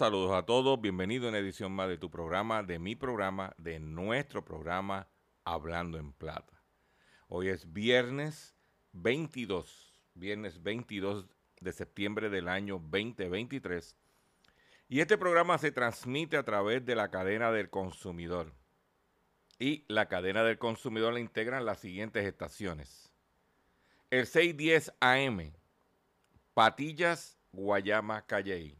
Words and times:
Saludos 0.00 0.32
a 0.32 0.46
todos. 0.46 0.80
Bienvenido 0.80 1.26
a 1.26 1.28
una 1.28 1.40
edición 1.40 1.72
más 1.72 1.86
de 1.86 1.98
tu 1.98 2.10
programa, 2.10 2.62
de 2.62 2.78
mi 2.78 2.96
programa, 2.96 3.52
de 3.58 3.78
nuestro 3.80 4.42
programa 4.42 5.08
Hablando 5.44 5.98
en 5.98 6.14
Plata. 6.14 6.62
Hoy 7.28 7.48
es 7.48 7.70
viernes 7.70 8.56
22, 8.92 9.92
viernes 10.14 10.62
22 10.62 11.26
de 11.60 11.72
septiembre 11.74 12.30
del 12.30 12.48
año 12.48 12.78
2023. 12.82 13.94
Y 14.88 15.00
este 15.00 15.18
programa 15.18 15.58
se 15.58 15.70
transmite 15.70 16.38
a 16.38 16.44
través 16.44 16.82
de 16.86 16.94
la 16.94 17.10
cadena 17.10 17.52
del 17.52 17.68
consumidor. 17.68 18.54
Y 19.58 19.84
la 19.86 20.08
cadena 20.08 20.42
del 20.44 20.56
consumidor 20.56 21.12
la 21.12 21.20
integran 21.20 21.66
las 21.66 21.78
siguientes 21.78 22.24
estaciones. 22.24 23.12
El 24.08 24.26
610 24.26 24.94
AM, 24.98 25.52
Patillas, 26.54 27.36
Guayama, 27.52 28.24
Calley 28.24 28.79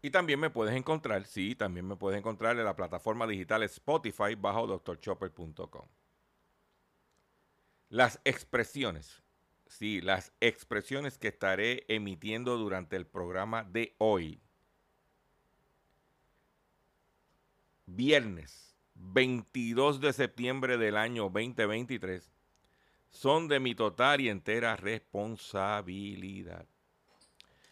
Y 0.00 0.10
también 0.10 0.38
me 0.38 0.50
puedes 0.50 0.74
encontrar, 0.76 1.24
sí, 1.24 1.54
también 1.54 1.86
me 1.86 1.96
puedes 1.96 2.18
encontrar 2.18 2.56
en 2.56 2.64
la 2.64 2.76
plataforma 2.76 3.26
digital 3.26 3.64
Spotify 3.64 4.36
bajo 4.36 4.66
drchopper.com. 4.66 5.86
Las 7.88 8.20
expresiones, 8.24 9.22
sí, 9.66 10.00
las 10.00 10.32
expresiones 10.40 11.18
que 11.18 11.28
estaré 11.28 11.84
emitiendo 11.88 12.56
durante 12.58 12.96
el 12.96 13.06
programa 13.06 13.64
de 13.64 13.96
hoy, 13.98 14.40
viernes 17.86 18.76
22 18.94 20.00
de 20.00 20.12
septiembre 20.12 20.76
del 20.76 20.96
año 20.96 21.24
2023, 21.24 22.30
son 23.10 23.48
de 23.48 23.58
mi 23.58 23.74
total 23.74 24.20
y 24.20 24.28
entera 24.28 24.76
responsabilidad. 24.76 26.66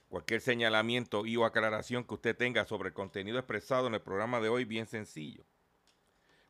Cualquier 0.08 0.40
señalamiento 0.40 1.26
y 1.26 1.36
o 1.36 1.44
aclaración 1.44 2.04
que 2.04 2.14
usted 2.14 2.36
tenga 2.36 2.64
sobre 2.64 2.88
el 2.88 2.94
contenido 2.94 3.38
expresado 3.38 3.88
en 3.88 3.94
el 3.94 4.02
programa 4.02 4.40
de 4.40 4.48
hoy, 4.48 4.64
bien 4.64 4.86
sencillo. 4.86 5.44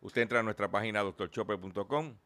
Usted 0.01 0.23
entra 0.23 0.41
a 0.41 0.43
nuestra 0.43 0.71
página 0.71 1.01
doctorchopper.com. 1.01 2.19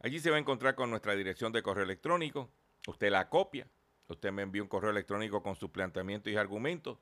Allí 0.00 0.18
se 0.18 0.30
va 0.30 0.36
a 0.36 0.40
encontrar 0.40 0.74
con 0.74 0.90
nuestra 0.90 1.14
dirección 1.14 1.52
de 1.52 1.62
correo 1.62 1.84
electrónico. 1.84 2.50
Usted 2.88 3.10
la 3.10 3.28
copia. 3.28 3.68
Usted 4.08 4.32
me 4.32 4.42
envía 4.42 4.62
un 4.62 4.68
correo 4.68 4.90
electrónico 4.90 5.42
con 5.42 5.54
sus 5.54 5.70
planteamientos 5.70 6.32
y 6.32 6.36
argumentos. 6.36 6.98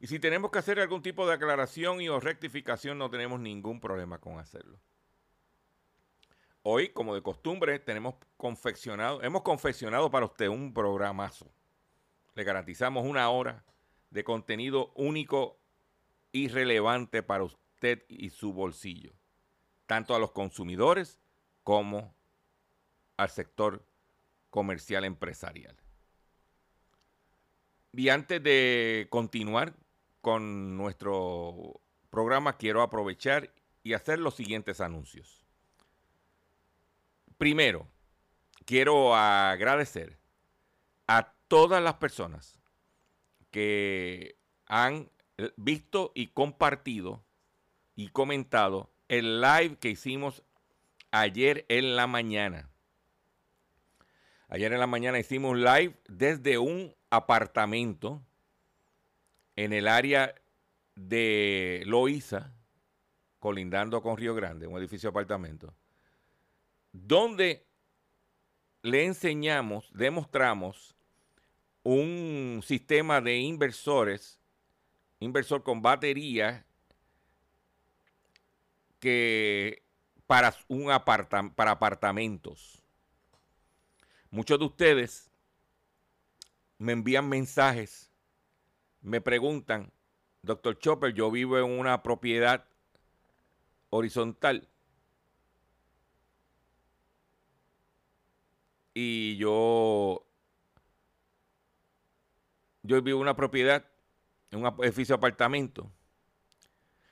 Y 0.00 0.08
si 0.08 0.18
tenemos 0.18 0.50
que 0.50 0.58
hacer 0.58 0.80
algún 0.80 1.02
tipo 1.02 1.26
de 1.26 1.34
aclaración 1.34 2.00
y 2.00 2.08
o 2.08 2.18
rectificación, 2.18 2.98
no 2.98 3.08
tenemos 3.08 3.38
ningún 3.38 3.80
problema 3.80 4.18
con 4.18 4.38
hacerlo. 4.38 4.80
Hoy, 6.62 6.88
como 6.88 7.14
de 7.14 7.22
costumbre, 7.22 7.78
tenemos 7.78 8.16
confeccionado, 8.36 9.22
hemos 9.22 9.42
confeccionado 9.42 10.10
para 10.10 10.26
usted 10.26 10.48
un 10.48 10.74
programazo. 10.74 11.50
Le 12.34 12.44
garantizamos 12.44 13.06
una 13.06 13.28
hora 13.30 13.64
de 14.10 14.24
contenido 14.24 14.92
único 14.94 15.58
y 16.32 16.48
relevante 16.48 17.22
para 17.22 17.44
usted 17.44 18.04
y 18.08 18.30
su 18.30 18.52
bolsillo, 18.52 19.12
tanto 19.86 20.14
a 20.14 20.18
los 20.18 20.32
consumidores 20.32 21.20
como 21.64 22.14
al 23.16 23.30
sector 23.30 23.84
comercial 24.50 25.04
empresarial. 25.04 25.76
Y 27.92 28.08
antes 28.08 28.42
de 28.42 29.08
continuar 29.10 29.74
con 30.20 30.76
nuestro 30.76 31.80
programa, 32.10 32.56
quiero 32.56 32.82
aprovechar 32.82 33.52
y 33.82 33.94
hacer 33.94 34.18
los 34.18 34.34
siguientes 34.34 34.80
anuncios. 34.80 35.44
Primero, 37.38 37.88
quiero 38.64 39.14
agradecer 39.16 40.18
a 41.08 41.32
todas 41.50 41.82
las 41.82 41.94
personas 41.94 42.60
que 43.50 44.36
han 44.66 45.10
visto 45.56 46.12
y 46.14 46.28
compartido 46.28 47.24
y 47.96 48.10
comentado 48.10 48.88
el 49.08 49.40
live 49.40 49.76
que 49.80 49.90
hicimos 49.90 50.44
ayer 51.10 51.66
en 51.68 51.96
la 51.96 52.06
mañana. 52.06 52.70
Ayer 54.46 54.72
en 54.72 54.78
la 54.78 54.86
mañana 54.86 55.18
hicimos 55.18 55.58
live 55.58 56.00
desde 56.06 56.58
un 56.58 56.94
apartamento 57.10 58.22
en 59.56 59.72
el 59.72 59.88
área 59.88 60.36
de 60.94 61.82
Loíza, 61.84 62.54
colindando 63.40 64.02
con 64.02 64.16
Río 64.16 64.36
Grande, 64.36 64.68
un 64.68 64.78
edificio 64.78 65.08
de 65.08 65.14
apartamento, 65.14 65.74
donde 66.92 67.66
le 68.82 69.04
enseñamos, 69.04 69.90
demostramos 69.92 70.96
un 71.82 72.60
sistema 72.64 73.20
de 73.20 73.38
inversores, 73.38 74.38
inversor 75.18 75.62
con 75.62 75.82
batería, 75.82 76.64
que 78.98 79.82
para, 80.26 80.54
un 80.68 80.86
para 81.54 81.70
apartamentos. 81.70 82.82
Muchos 84.30 84.58
de 84.58 84.64
ustedes 84.64 85.30
me 86.78 86.92
envían 86.92 87.28
mensajes, 87.28 88.10
me 89.00 89.20
preguntan, 89.20 89.92
doctor 90.42 90.78
Chopper, 90.78 91.12
yo 91.12 91.30
vivo 91.30 91.58
en 91.58 91.64
una 91.64 92.02
propiedad 92.02 92.64
horizontal. 93.90 94.68
Y 98.94 99.36
yo, 99.36 100.26
yo 102.82 103.00
vivo 103.02 103.18
en 103.18 103.22
una 103.22 103.36
propiedad, 103.36 103.84
en 104.50 104.64
un 104.64 104.84
edificio 104.84 105.14
de 105.14 105.18
apartamento, 105.18 105.90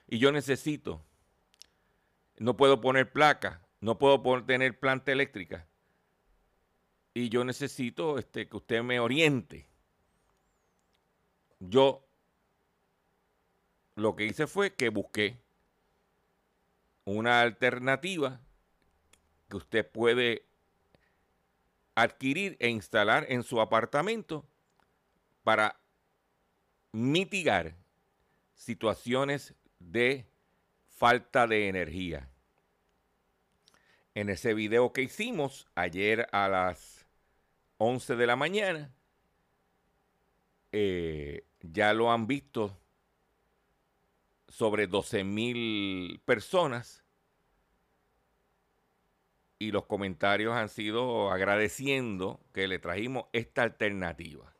y 0.07 0.17
yo 0.17 0.31
necesito, 0.31 1.03
no 2.37 2.57
puedo 2.57 2.81
poner 2.81 3.11
placa, 3.11 3.61
no 3.79 3.97
puedo 3.97 4.43
tener 4.45 4.79
planta 4.79 5.11
eléctrica, 5.11 5.67
y 7.13 7.29
yo 7.29 7.43
necesito 7.43 8.17
este, 8.17 8.47
que 8.47 8.57
usted 8.57 8.83
me 8.83 8.99
oriente. 8.99 9.67
Yo 11.59 12.07
lo 13.95 14.15
que 14.15 14.25
hice 14.25 14.47
fue 14.47 14.73
que 14.73 14.89
busqué 14.89 15.37
una 17.03 17.41
alternativa 17.41 18.39
que 19.49 19.57
usted 19.57 19.89
puede 19.89 20.45
adquirir 21.95 22.55
e 22.59 22.69
instalar 22.69 23.25
en 23.29 23.43
su 23.43 23.59
apartamento 23.59 24.48
para 25.43 25.79
mitigar 26.91 27.75
situaciones 28.55 29.53
de 29.79 30.25
falta 30.87 31.47
de 31.47 31.67
energía. 31.67 32.29
En 34.15 34.29
ese 34.29 34.53
video 34.53 34.91
que 34.91 35.03
hicimos 35.03 35.67
ayer 35.75 36.27
a 36.31 36.49
las 36.49 37.07
11 37.77 38.15
de 38.15 38.27
la 38.27 38.35
mañana, 38.35 38.93
eh, 40.71 41.45
ya 41.61 41.93
lo 41.93 42.11
han 42.11 42.27
visto 42.27 42.77
sobre 44.49 44.87
12 44.87 45.23
mil 45.23 46.19
personas 46.25 47.03
y 49.59 49.71
los 49.71 49.85
comentarios 49.85 50.55
han 50.55 50.69
sido 50.69 51.31
agradeciendo 51.31 52.39
que 52.53 52.67
le 52.67 52.79
trajimos 52.79 53.25
esta 53.33 53.63
alternativa. 53.63 54.53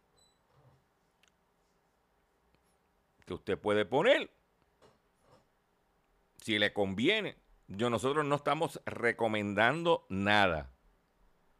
Que 3.29 3.35
usted 3.35 3.59
puede 3.59 3.85
poner 3.85 4.31
si 6.41 6.57
le 6.57 6.73
conviene. 6.73 7.37
Yo 7.67 7.91
nosotros 7.91 8.25
no 8.25 8.33
estamos 8.33 8.81
recomendando 8.87 10.07
nada. 10.09 10.71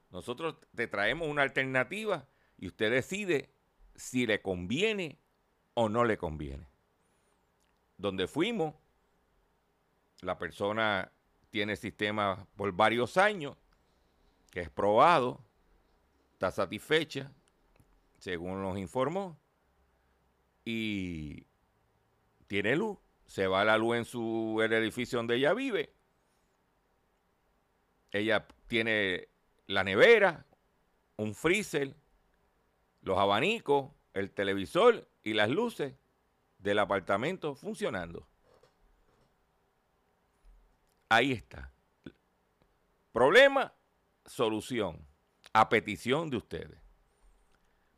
Nosotros 0.09 0.55
te 0.73 0.87
traemos 0.87 1.27
una 1.27 1.43
alternativa 1.43 2.27
y 2.57 2.65
usted 2.65 2.89
decide 2.89 3.53
si 3.93 4.25
le 4.25 4.41
conviene 4.41 5.19
o 5.75 5.89
no 5.89 6.05
le 6.05 6.17
conviene. 6.17 6.65
Donde 7.97 8.27
fuimos, 8.27 8.73
la 10.21 10.39
persona 10.39 11.11
tiene 11.51 11.75
sistema 11.75 12.47
por 12.55 12.71
varios 12.71 13.15
años, 13.15 13.55
que 14.49 14.61
es 14.61 14.71
probado, 14.71 15.39
está 16.33 16.49
satisfecha, 16.49 17.31
según 18.17 18.59
nos 18.63 18.79
informó, 18.79 19.37
y 20.65 21.45
tiene 22.49 22.75
luz. 22.75 22.97
Se 23.27 23.45
va 23.45 23.63
la 23.63 23.77
luz 23.77 23.97
en 23.97 24.05
su 24.05 24.59
el 24.61 24.73
edificio 24.73 25.19
donde 25.19 25.35
ella 25.35 25.53
vive. 25.53 25.93
Ella 28.11 28.47
tiene 28.65 29.29
la 29.67 29.83
nevera, 29.83 30.47
un 31.15 31.35
freezer, 31.35 31.95
los 33.01 33.19
abanicos, 33.19 33.91
el 34.15 34.31
televisor 34.31 35.07
y 35.23 35.33
las 35.33 35.49
luces 35.49 35.93
del 36.57 36.79
apartamento 36.79 37.53
funcionando. 37.53 38.27
Ahí 41.07 41.31
está. 41.31 41.71
Problema, 43.11 43.75
solución, 44.25 45.05
a 45.53 45.69
petición 45.69 46.31
de 46.31 46.37
ustedes. 46.37 46.81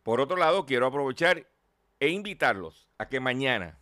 Por 0.04 0.20
otro 0.20 0.36
lado, 0.36 0.66
quiero 0.66 0.88
aprovechar 0.88 1.48
e 2.02 2.10
invitarlos 2.10 2.90
a 2.98 3.08
que 3.08 3.22
mañana, 3.22 3.81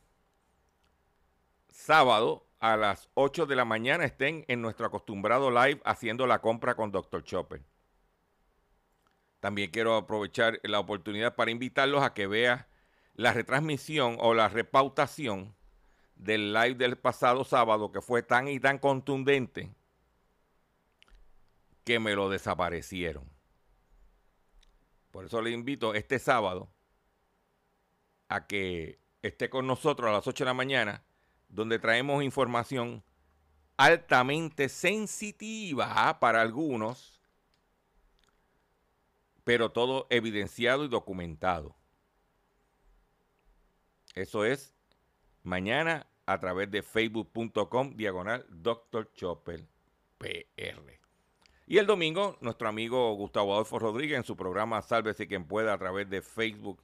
sábado, 1.79 2.45
a 2.59 2.75
las 2.75 3.09
8 3.13 3.45
de 3.45 3.55
la 3.55 3.63
mañana, 3.63 4.03
estén 4.03 4.43
en 4.49 4.61
nuestro 4.61 4.85
acostumbrado 4.85 5.49
live 5.49 5.81
haciendo 5.85 6.27
la 6.27 6.41
compra 6.41 6.75
con 6.75 6.91
Dr. 6.91 7.23
Chopper. 7.23 7.63
También 9.39 9.71
quiero 9.71 9.95
aprovechar 9.95 10.59
la 10.63 10.79
oportunidad 10.79 11.35
para 11.35 11.51
invitarlos 11.51 12.03
a 12.03 12.13
que 12.13 12.27
vean 12.27 12.67
la 13.13 13.31
retransmisión 13.31 14.17
o 14.19 14.33
la 14.33 14.49
repautación 14.49 15.55
del 16.15 16.51
live 16.51 16.75
del 16.75 16.97
pasado 16.97 17.45
sábado 17.45 17.93
que 17.93 18.01
fue 18.01 18.23
tan 18.23 18.49
y 18.49 18.59
tan 18.59 18.77
contundente 18.77 19.73
que 21.85 21.99
me 21.99 22.13
lo 22.13 22.29
desaparecieron. 22.29 23.23
Por 25.11 25.25
eso 25.25 25.41
le 25.41 25.51
invito 25.51 25.93
este 25.93 26.19
sábado 26.19 26.69
a 28.27 28.47
que 28.47 28.99
esté 29.21 29.49
con 29.49 29.65
nosotros 29.65 30.09
a 30.09 30.13
las 30.13 30.27
8 30.27 30.43
de 30.43 30.49
la 30.49 30.53
mañana, 30.53 31.03
donde 31.49 31.79
traemos 31.79 32.23
información 32.23 33.03
altamente 33.77 34.69
sensitiva 34.69 36.19
para 36.19 36.41
algunos, 36.41 37.19
pero 39.43 39.71
todo 39.71 40.07
evidenciado 40.09 40.85
y 40.85 40.89
documentado. 40.89 41.75
Eso 44.15 44.45
es 44.45 44.75
mañana 45.43 46.07
a 46.25 46.39
través 46.39 46.69
de 46.69 46.83
facebook.com 46.83 47.95
diagonal 47.95 48.45
Dr. 48.49 49.11
Chopper 49.13 49.65
PR. 50.17 50.99
Y 51.65 51.77
el 51.77 51.85
domingo, 51.85 52.37
nuestro 52.41 52.67
amigo 52.67 53.13
Gustavo 53.13 53.53
Adolfo 53.53 53.79
Rodríguez 53.79 54.17
en 54.17 54.23
su 54.23 54.35
programa 54.35 54.81
Sálvese 54.81 55.27
quien 55.27 55.45
pueda 55.45 55.73
a 55.73 55.77
través 55.77 56.09
de 56.09 56.21
Facebook 56.21 56.83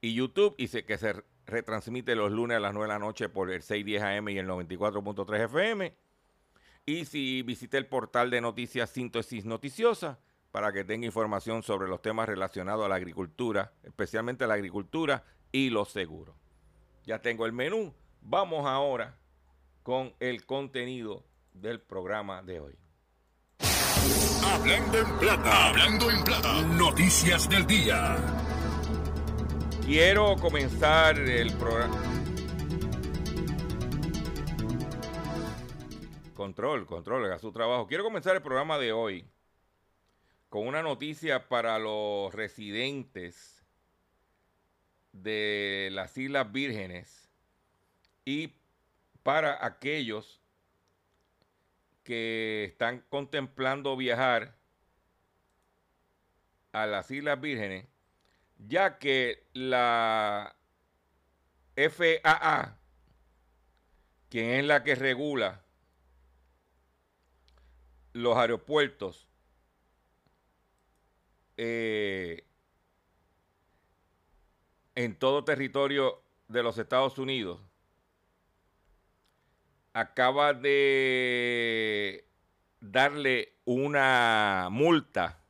y 0.00 0.14
YouTube 0.14 0.54
y 0.58 0.66
que 0.68 0.98
se 0.98 1.22
retransmite 1.46 2.14
los 2.14 2.32
lunes 2.32 2.56
a 2.56 2.60
las 2.60 2.72
9 2.72 2.86
de 2.86 2.94
la 2.94 2.98
noche 2.98 3.28
por 3.28 3.50
el 3.50 3.62
610 3.62 4.02
AM 4.02 4.28
y 4.28 4.38
el 4.38 4.48
94.3 4.48 5.44
FM. 5.44 5.94
Y 6.86 7.04
si 7.06 7.42
visite 7.42 7.78
el 7.78 7.86
portal 7.86 8.30
de 8.30 8.40
noticias 8.40 8.90
Síntesis 8.90 9.44
Noticiosa 9.44 10.18
para 10.50 10.72
que 10.72 10.84
tenga 10.84 11.06
información 11.06 11.62
sobre 11.62 11.88
los 11.88 12.00
temas 12.00 12.28
relacionados 12.28 12.84
a 12.84 12.88
la 12.88 12.94
agricultura, 12.94 13.72
especialmente 13.82 14.46
la 14.46 14.54
agricultura 14.54 15.24
y 15.50 15.70
los 15.70 15.90
seguros. 15.90 16.36
Ya 17.04 17.20
tengo 17.20 17.46
el 17.46 17.52
menú. 17.52 17.94
Vamos 18.20 18.66
ahora 18.66 19.16
con 19.82 20.14
el 20.20 20.46
contenido 20.46 21.24
del 21.52 21.80
programa 21.80 22.42
de 22.42 22.60
hoy. 22.60 22.74
Hablando 24.44 24.98
en 24.98 25.18
plata, 25.18 25.68
hablando 25.68 26.10
en 26.10 26.24
plata, 26.24 26.62
noticias 26.62 27.48
del 27.48 27.66
día. 27.66 28.43
Quiero 29.86 30.36
comenzar 30.36 31.18
el 31.18 31.52
programa. 31.52 32.00
Control, 36.34 36.86
control, 36.86 37.26
haga 37.26 37.38
su 37.38 37.52
trabajo. 37.52 37.86
Quiero 37.86 38.02
comenzar 38.02 38.34
el 38.34 38.40
programa 38.40 38.78
de 38.78 38.92
hoy 38.92 39.28
con 40.48 40.66
una 40.66 40.82
noticia 40.82 41.48
para 41.48 41.78
los 41.78 42.34
residentes 42.34 43.62
de 45.12 45.90
las 45.92 46.16
Islas 46.16 46.50
Vírgenes 46.50 47.30
y 48.24 48.54
para 49.22 49.66
aquellos 49.66 50.40
que 52.04 52.64
están 52.64 53.04
contemplando 53.10 53.98
viajar 53.98 54.56
a 56.72 56.86
las 56.86 57.10
Islas 57.10 57.38
Vírgenes, 57.38 57.93
ya 58.58 58.98
que 58.98 59.46
la 59.52 60.56
FAA, 61.76 62.78
quien 64.28 64.50
es 64.50 64.64
la 64.64 64.82
que 64.84 64.94
regula 64.94 65.64
los 68.12 68.36
aeropuertos, 68.36 69.28
eh, 71.56 72.46
en 74.94 75.18
todo 75.18 75.44
territorio 75.44 76.22
de 76.48 76.62
los 76.62 76.78
Estados 76.78 77.18
Unidos 77.18 77.60
acaba 79.92 80.52
de 80.52 82.28
darle 82.80 83.54
una 83.64 84.68
multa 84.70 85.43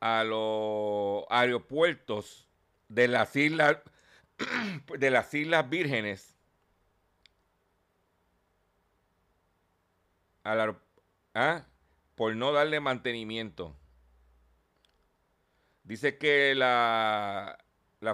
a 0.00 0.24
los 0.24 1.24
aeropuertos 1.28 2.48
de 2.88 3.08
las 3.08 3.34
islas 3.36 3.78
de 4.98 5.10
las 5.10 5.32
islas 5.34 5.68
vírgenes 5.68 6.36
¿ah? 10.44 11.64
por 12.14 12.36
no 12.36 12.52
darle 12.52 12.80
mantenimiento 12.80 13.76
Dice 15.88 16.18
que 16.18 16.54
la, 16.54 17.58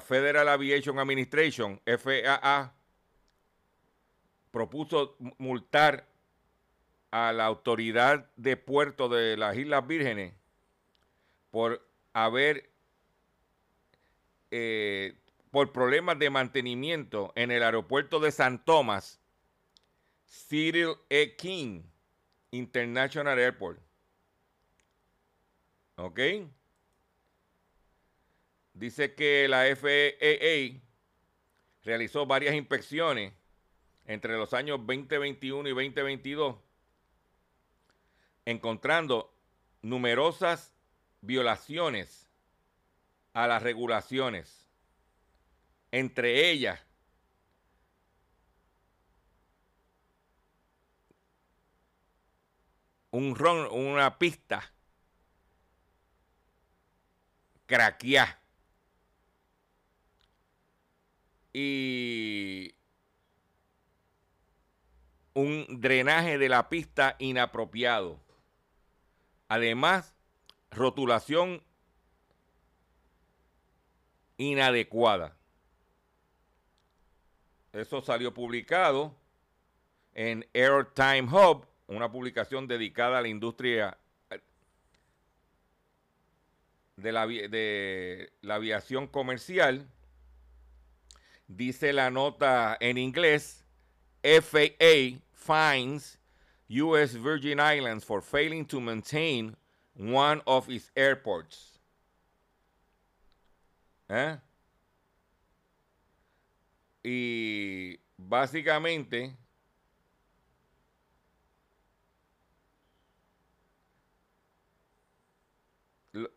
Federal 0.01 0.49
Aviation 0.49 1.01
Administration, 1.01 1.81
FAA, 1.85 2.73
propuso 4.53 5.17
multar 5.39 6.07
a 7.11 7.33
la 7.33 7.47
autoridad 7.47 8.31
de 8.37 8.57
puerto 8.57 9.09
de 9.09 9.37
las 9.37 9.57
Islas 9.57 9.85
Vírgenes 9.89 10.35
por 11.55 11.89
haber, 12.13 12.69
eh, 14.51 15.17
por 15.53 15.71
problemas 15.71 16.19
de 16.19 16.29
mantenimiento 16.29 17.33
en 17.37 17.53
el 17.53 17.63
aeropuerto 17.63 18.19
de 18.19 18.33
San 18.33 18.65
Tomás, 18.65 19.21
Cyril 20.27 20.97
E. 21.09 21.37
King 21.37 21.83
International 22.51 23.39
Airport. 23.39 23.79
¿Ok? 25.95 26.19
Dice 28.73 29.15
que 29.15 29.47
la 29.47 29.63
FAA 29.77 30.83
realizó 31.85 32.27
varias 32.27 32.57
inspecciones 32.57 33.33
entre 34.07 34.37
los 34.37 34.53
años 34.55 34.79
2021 34.85 35.69
y 35.69 35.73
2022, 35.73 36.57
encontrando 38.45 39.33
numerosas 39.83 40.74
violaciones 41.25 42.29
a 43.33 43.47
las 43.47 43.63
regulaciones, 43.63 44.69
entre 45.91 46.51
ellas 46.51 46.81
un 53.11 53.37
ron, 53.37 53.71
una 53.71 54.19
pista 54.19 54.73
craqueada 57.67 58.41
y 61.53 62.75
un 65.35 65.67
drenaje 65.81 66.39
de 66.39 66.49
la 66.49 66.69
pista 66.69 67.15
inapropiado. 67.19 68.21
Además, 69.49 70.14
rotulación 70.75 71.63
inadecuada. 74.37 75.37
Eso 77.73 78.01
salió 78.01 78.33
publicado 78.33 79.15
en 80.15 80.47
Airtime 80.55 81.23
Hub, 81.23 81.67
una 81.89 82.11
publicación 82.11 82.69
dedicada 82.69 83.19
a 83.19 83.23
la 83.23 83.29
industria 83.29 83.99
de 86.97 87.13
la, 87.13 87.27
de 87.27 88.33
la 88.43 88.55
aviación 88.57 89.07
comercial. 89.09 89.89
Dice 91.49 91.93
la 91.93 92.11
nota 92.11 92.77
en 92.81 92.97
inglés, 92.97 93.65
FAA 94.23 95.21
fines 95.33 96.19
U.S. 96.69 97.19
Virgin 97.19 97.61
Islands 97.61 98.05
for 98.05 98.23
failing 98.23 98.65
to 98.65 98.81
maintain 98.81 99.57
one 99.97 100.43
of 100.47 100.69
its 100.69 100.91
airports. 100.95 101.79
¿Eh? 104.09 104.39
Y 107.03 108.01
básicamente 108.17 109.37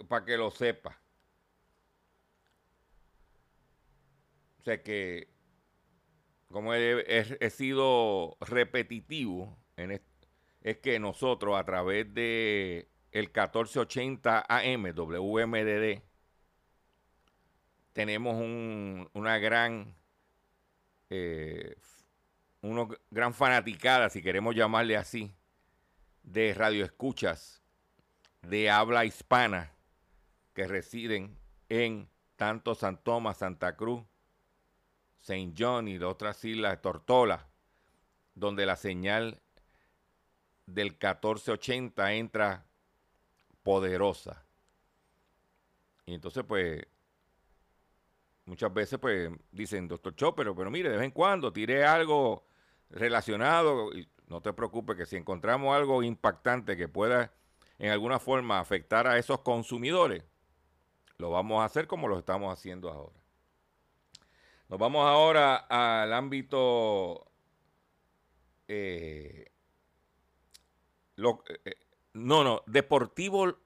para 0.08 0.26
que 0.26 0.38
lo 0.38 0.52
sepa. 0.52 1.00
O 4.60 4.64
sea 4.64 4.84
que, 4.84 5.30
como 6.52 6.74
he, 6.74 7.50
sido 7.50 8.38
repetitivo, 8.42 9.58
en 9.78 10.02
es 10.62 10.78
que 10.80 11.00
nosotros 11.00 11.58
a 11.58 11.64
través 11.64 12.14
de 12.14 12.90
el 13.18 13.26
1480 13.26 14.46
AM 14.48 14.94
WMDD 14.94 16.04
tenemos 17.94 18.36
una 19.14 19.40
gran 19.40 19.96
eh, 21.10 21.76
una 22.62 22.88
gran 23.10 23.34
fanaticada, 23.34 24.10
si 24.10 24.22
queremos 24.22 24.54
llamarle 24.54 24.98
así, 24.98 25.34
de 26.22 26.54
radioescuchas 26.54 27.64
de 28.44 28.70
habla 28.70 29.04
hispana 29.04 29.72
que 30.54 30.68
residen 30.68 31.40
en 31.70 32.08
tanto 32.36 32.76
San 32.76 33.02
Tomás, 33.02 33.38
Santa 33.38 33.76
Cruz, 33.76 34.04
Saint 35.20 35.56
John 35.58 35.88
y 35.88 35.98
de 35.98 36.06
otras 36.06 36.46
islas, 36.46 36.80
Tortola, 36.84 37.48
donde 38.36 38.68
la 38.68 38.76
señal 38.76 39.42
del 40.68 40.90
1480 40.90 42.14
entra 42.14 42.67
poderosa. 43.68 44.46
Y 46.06 46.14
entonces, 46.14 46.46
pues, 46.48 46.88
muchas 48.46 48.74
veces, 48.74 48.98
pues, 48.98 49.30
dicen, 49.52 49.90
doctor 49.90 50.16
Chopper, 50.16 50.54
pero 50.56 50.72
mire, 50.72 50.90
de 50.90 50.96
vez 50.96 51.04
en 51.04 51.12
cuando 51.12 51.52
tire 51.52 51.84
algo 51.84 52.46
relacionado, 52.90 53.92
y 53.92 54.08
no 54.28 54.40
te 54.42 54.54
preocupes 54.54 54.96
que 54.96 55.06
si 55.06 55.18
encontramos 55.18 55.76
algo 55.76 56.02
impactante 56.02 56.78
que 56.78 56.88
pueda 56.88 57.34
en 57.78 57.92
alguna 57.92 58.20
forma 58.20 58.62
afectar 58.62 59.06
a 59.06 59.18
esos 59.18 59.42
consumidores, 59.42 60.24
lo 61.18 61.32
vamos 61.32 61.62
a 61.62 61.66
hacer 61.66 61.88
como 61.88 62.08
lo 62.08 62.18
estamos 62.18 62.54
haciendo 62.54 62.90
ahora. 62.90 63.20
Nos 64.70 64.80
vamos 64.80 65.06
ahora 65.06 65.58
al 65.58 66.14
ámbito 66.14 67.30
eh, 68.70 69.52
eh, 71.18 71.60
eh, 71.66 71.87
no, 72.18 72.44
no, 72.44 72.64
deportivo, 72.66 73.58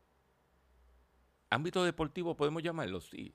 ámbito 1.49 1.83
deportivo 1.83 2.35
podemos 2.35 2.61
llamarlo, 2.61 2.99
sí. 2.99 3.33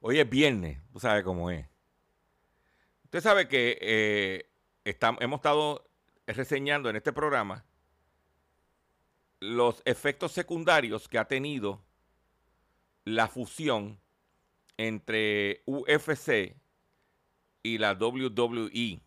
Hoy 0.00 0.20
es 0.20 0.28
viernes, 0.28 0.80
tú 0.92 1.00
sabes 1.00 1.24
cómo 1.24 1.50
es. 1.50 1.66
Usted 3.04 3.20
sabe 3.20 3.48
que 3.48 4.46
hemos 4.84 5.38
estado 5.38 5.88
reseñando 6.26 6.90
en 6.90 6.96
este 6.96 7.12
programa 7.12 7.64
los 9.40 9.80
efectos 9.84 10.32
secundarios 10.32 11.08
que 11.08 11.18
ha 11.18 11.26
tenido 11.26 11.82
la 13.04 13.28
fusión 13.28 13.98
entre 14.76 15.62
UFC 15.64 16.56
y 17.62 17.78
la 17.78 17.92
WWE, 17.92 19.00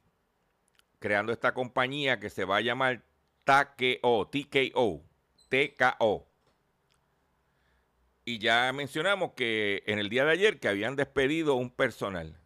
creando 1.00 1.32
esta 1.32 1.54
compañía 1.54 2.20
que 2.20 2.30
se 2.30 2.46
va 2.46 2.58
a 2.58 2.62
llamar 2.62 3.04
TKO, 3.44 4.28
TKO, 4.28 5.04
TKO. 5.50 6.28
Y 8.26 8.38
ya 8.38 8.72
mencionamos 8.74 9.32
que 9.34 9.84
en 9.88 10.00
el 10.00 10.10
día 10.10 10.26
de 10.26 10.32
ayer 10.32 10.60
que 10.60 10.68
habían 10.68 10.96
despedido 10.96 11.56
un 11.56 11.72
personal 11.72 12.40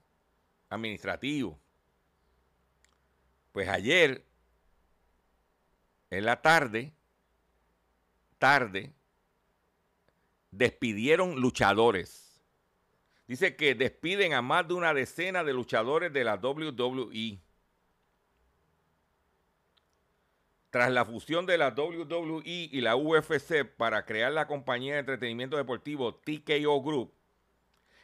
administrativo. 0.70 1.60
Pues 3.52 3.68
ayer, 3.68 4.26
en 6.10 6.26
la 6.26 6.42
tarde, 6.42 6.94
tarde 8.40 8.94
despidieron 10.52 11.40
luchadores. 11.40 12.44
Dice 13.28 13.56
que 13.56 13.76
despiden 13.76 14.34
a 14.34 14.42
más 14.42 14.68
de 14.68 14.74
una 14.74 14.94
decena 14.94 15.44
de 15.44 15.54
luchadores 15.54 16.12
de 16.14 16.24
la 16.24 16.36
WWE. 16.36 17.40
Tras 20.74 20.92
la 20.92 21.06
fusión 21.06 21.46
de 21.46 21.60
la 21.60 21.70
WWE 21.70 22.42
y 22.46 22.82
la 22.82 22.96
UFC 22.96 23.64
para 23.64 24.08
crear 24.08 24.34
la 24.34 24.48
compañía 24.48 24.94
de 24.94 25.02
entretenimiento 25.02 25.56
deportivo 25.56 26.16
TKO 26.16 26.82
Group, 26.82 27.14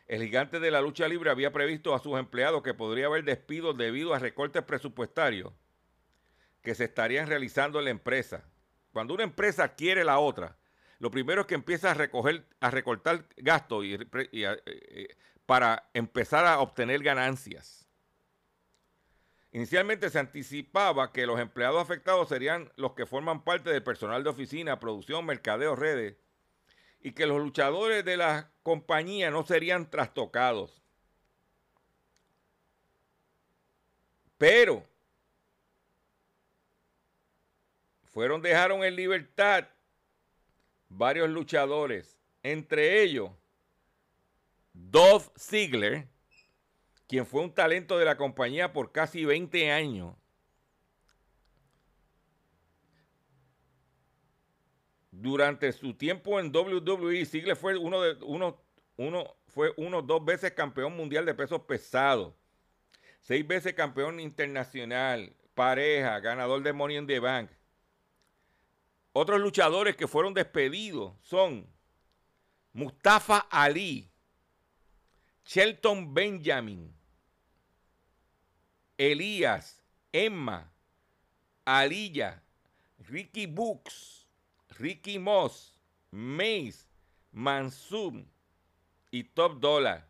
el 0.06 0.22
gigante 0.22 0.60
de 0.60 0.70
la 0.70 0.80
lucha 0.80 1.08
libre 1.08 1.32
había 1.32 1.52
previsto 1.52 1.96
a 1.96 2.00
sus 2.00 2.20
empleados 2.20 2.62
que 2.62 2.76
podría 2.76 3.08
haber 3.08 3.24
despidos 3.24 3.76
debido 3.76 4.14
a 4.14 4.20
recortes 4.20 4.62
presupuestarios 4.62 5.52
que 6.62 6.76
se 6.76 6.84
estarían 6.84 7.26
realizando 7.26 7.80
en 7.80 7.86
la 7.86 7.92
empresa. 7.92 8.44
Cuando 8.94 9.16
una 9.16 9.24
empresa 9.24 9.64
adquiere 9.64 10.04
la 10.04 10.20
otra, 10.20 10.56
lo 11.00 11.10
primero 11.10 11.42
es 11.42 11.48
que 11.48 11.56
empieza 11.56 11.90
a 11.90 11.96
recoger, 11.96 12.46
a 12.60 12.70
recortar 12.70 13.26
gastos 13.38 13.84
y, 13.84 13.98
eh, 14.22 15.18
para 15.48 15.90
empezar 15.96 16.46
a 16.46 16.60
obtener 16.60 17.02
ganancias. 17.02 17.89
Inicialmente 19.52 20.10
se 20.10 20.20
anticipaba 20.20 21.12
que 21.12 21.26
los 21.26 21.40
empleados 21.40 21.82
afectados 21.82 22.30
serían 22.30 22.72
los 22.76 22.94
que 22.94 23.08
forman 23.08 23.44
parte 23.44 23.72
del 23.72 23.82
personal 23.82 24.24
de 24.24 24.30
oficina, 24.30 24.80
producción, 24.80 25.26
mercadeo, 25.26 25.76
redes, 25.76 26.18
y 27.02 27.14
que 27.14 27.26
los 27.26 27.40
luchadores 27.40 28.06
de 28.06 28.18
la 28.18 28.52
compañía 28.62 29.32
no 29.32 29.44
serían 29.44 29.90
trastocados. 29.90 30.82
Pero 34.38 34.86
fueron, 38.06 38.42
dejaron 38.42 38.84
en 38.84 38.96
libertad 38.96 39.68
varios 40.90 41.30
luchadores, 41.30 42.18
entre 42.44 43.02
ellos 43.02 43.32
Dolph 44.74 45.30
Ziggler, 45.38 46.08
quien 47.10 47.26
fue 47.26 47.42
un 47.42 47.52
talento 47.52 47.98
de 47.98 48.06
la 48.06 48.18
compañía 48.18 48.72
por 48.72 48.92
casi 48.92 49.26
20 49.26 49.72
años, 49.72 50.16
durante 55.10 55.72
su 55.72 55.96
tiempo 55.96 56.40
en 56.40 56.56
WWE, 56.56 57.26
Ziggler 57.26 57.56
fue 57.56 57.76
uno 57.76 58.04
de 58.04 58.24
uno, 58.24 58.62
uno 58.96 59.36
fue 59.48 59.74
dos 60.04 60.24
veces 60.24 60.52
campeón 60.52 60.96
mundial 60.96 61.26
de 61.26 61.34
pesos 61.34 61.62
pesados, 61.62 62.36
seis 63.22 63.46
veces 63.46 63.74
campeón 63.74 64.20
internacional, 64.20 65.36
pareja, 65.56 66.20
ganador 66.20 66.62
de 66.62 66.74
Money 66.74 66.98
in 66.98 67.08
the 67.08 67.20
Bank. 67.20 67.50
Otros 69.14 69.42
luchadores 69.42 69.96
que 69.96 70.08
fueron 70.08 70.36
despedidos 70.36 71.16
son 71.22 71.68
Mustafa 72.72 73.40
Ali, 73.50 74.12
Shelton 75.44 76.14
Benjamin, 76.14 76.99
Elías, 79.00 79.82
Emma, 80.12 80.70
Aliyah, 81.64 82.44
Ricky 83.08 83.46
Books, 83.46 84.28
Ricky 84.78 85.18
Moss, 85.18 85.74
Mace, 86.12 86.86
Mansum 87.32 88.26
y 89.10 89.24
Top 89.24 89.62
Dollar. 89.62 90.06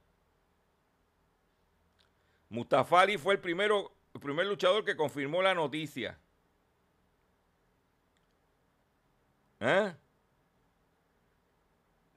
Mustafa 2.49 3.01
Ali 3.01 3.17
fue 3.19 3.35
el, 3.35 3.39
primero, 3.39 3.91
el 4.15 4.19
primer 4.19 4.47
luchador 4.47 4.83
que 4.83 4.95
confirmó 4.95 5.43
la 5.43 5.53
noticia. 5.53 6.17
¿Eh? 9.59 9.93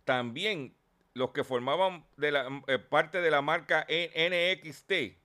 También 0.05 0.75
los 1.13 1.33
que 1.33 1.45
formaban 1.45 2.07
eh, 2.19 2.79
parte 2.79 3.21
de 3.21 3.31
la 3.31 3.43
marca 3.43 3.87
NXT, 3.91 5.22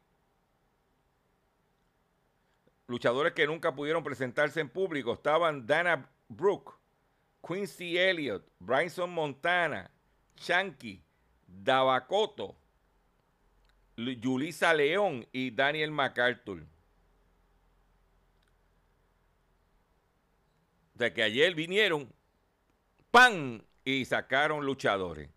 luchadores 2.87 3.33
que 3.33 3.45
nunca 3.45 3.75
pudieron 3.75 4.03
presentarse 4.03 4.59
en 4.59 4.69
público, 4.69 5.13
estaban 5.13 5.67
Dana 5.67 6.09
Brooke, 6.27 6.73
Quincy 7.45 7.97
Elliott, 7.97 8.45
Bryson 8.59 9.09
Montana, 9.11 9.91
Shanky, 10.37 11.03
Davacoto, 11.45 12.55
Julissa 14.21 14.73
León 14.73 15.27
y 15.31 15.51
Daniel 15.51 15.91
MacArthur. 15.91 16.65
De 20.93 21.13
que 21.13 21.23
ayer 21.23 21.53
vinieron, 21.53 22.11
¡pam! 23.11 23.61
y 23.85 24.03
sacaron 24.03 24.65
luchadores. 24.65 25.29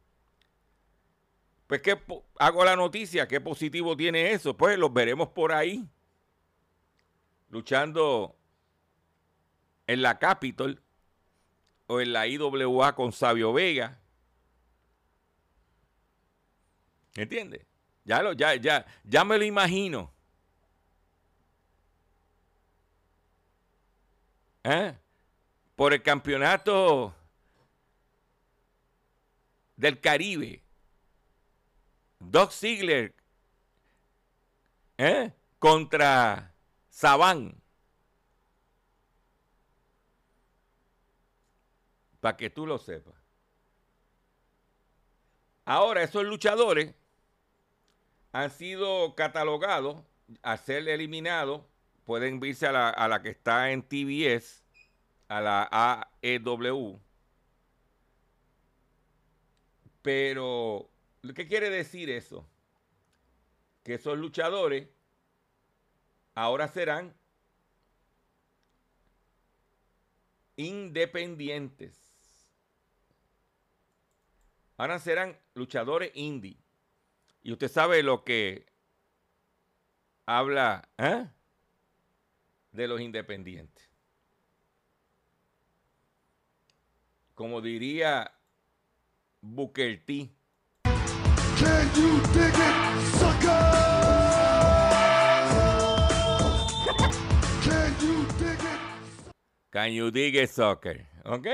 Pues, 1.69 1.83
¿qué 1.83 1.97
hago 2.40 2.64
la 2.64 2.75
noticia? 2.75 3.28
¿Qué 3.28 3.40
positivo 3.40 3.97
tiene 3.97 4.33
eso? 4.33 4.57
Pues 4.57 4.76
los 4.76 4.92
veremos 4.92 5.28
por 5.28 5.52
ahí, 5.52 5.88
luchando 7.50 8.37
en 9.87 10.02
la 10.02 10.19
Capitol 10.19 10.83
o 11.87 12.00
en 12.00 12.12
la 12.12 12.26
IWA 12.26 12.95
con 12.95 13.12
Sabio 13.12 13.52
Vega. 13.52 13.99
¿Entiendes? 17.14 17.66
Ya, 18.04 18.23
lo, 18.23 18.33
ya, 18.33 18.54
ya, 18.54 18.87
ya 19.04 19.25
me 19.25 19.37
lo 19.37 19.45
imagino. 19.45 20.12
¿Eh? 24.63 24.97
Por 25.75 25.93
el 25.93 26.02
campeonato 26.02 27.15
del 29.76 30.00
Caribe. 30.00 30.63
Doc 32.21 32.52
Ziegler 32.52 33.15
¿eh? 34.99 35.32
contra 35.58 36.50
Sabán. 37.00 37.54
Para 42.21 42.36
que 42.36 42.50
tú 42.50 42.67
lo 42.67 42.76
sepas. 42.76 43.15
Ahora, 45.65 46.02
esos 46.02 46.25
luchadores 46.25 46.95
han 48.32 48.50
sido 48.50 49.15
catalogados 49.15 50.02
a 50.43 50.58
ser 50.58 50.86
eliminados. 50.89 51.63
Pueden 52.04 52.45
irse 52.45 52.67
a 52.67 52.73
la, 52.73 52.91
a 52.91 53.08
la 53.08 53.23
que 53.23 53.30
está 53.30 53.71
en 53.71 53.82
TBS, 53.82 54.63
a 55.28 55.41
la 55.41 56.06
AEW 56.21 57.00
pero, 60.02 60.91
¿qué 61.34 61.47
quiere 61.47 61.71
decir 61.71 62.10
eso? 62.10 62.47
Que 63.84 63.95
esos 63.95 64.19
luchadores 64.19 64.89
ahora 66.34 66.69
serán 66.69 67.14
independientes. 70.56 71.99
Ahora 74.76 74.99
serán 74.99 75.38
luchadores 75.54 76.10
indie. 76.14 76.56
Y 77.43 77.52
usted 77.52 77.69
sabe 77.69 78.02
lo 78.02 78.25
que 78.25 78.66
habla 80.26 80.88
¿eh? 80.99 81.26
de 82.73 82.88
los 82.88 83.00
independientes. 83.00 83.88
Como 87.34 87.60
diría 87.60 88.32
Booker 89.40 90.04
Can 99.71 99.93
you 99.93 100.11
dig 100.11 100.37
it, 100.37 100.50
sucker? 100.50 101.06
¿Ok? 101.25 101.47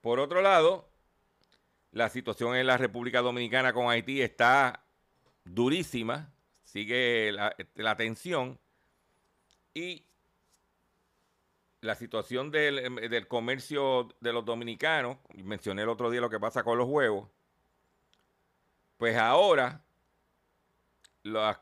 Por 0.00 0.20
otro 0.20 0.42
lado, 0.42 0.88
la 1.92 2.10
situación 2.10 2.56
en 2.56 2.66
la 2.66 2.76
República 2.76 3.22
Dominicana 3.22 3.72
con 3.72 3.90
Haití 3.90 4.20
está 4.20 4.84
durísima, 5.44 6.32
sigue 6.62 7.32
la, 7.32 7.56
la 7.74 7.96
tensión 7.96 8.58
y 9.72 10.04
la 11.84 11.94
situación 11.94 12.50
em, 12.54 12.96
del, 12.96 13.28
comercio 13.28 14.08
de 14.20 14.32
los 14.32 14.44
dominicanos, 14.44 15.18
mencioné 15.34 15.82
el 15.82 15.88
otro 15.88 16.10
día 16.10 16.20
lo 16.20 16.30
que 16.30 16.40
pasa 16.40 16.64
con 16.64 16.78
los 16.78 16.88
huevos, 16.88 17.28
pues 18.96 19.16
ahora 19.16 19.84
los 21.22 21.58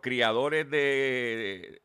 criadores 0.00 0.70
de, 0.70 1.82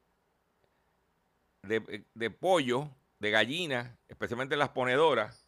de, 1.64 2.06
de, 2.14 2.30
pollo, 2.30 2.90
de 3.20 3.32
gallinas, 3.32 3.92
especialmente 4.08 4.56
las 4.56 4.70
ponedoras, 4.70 5.48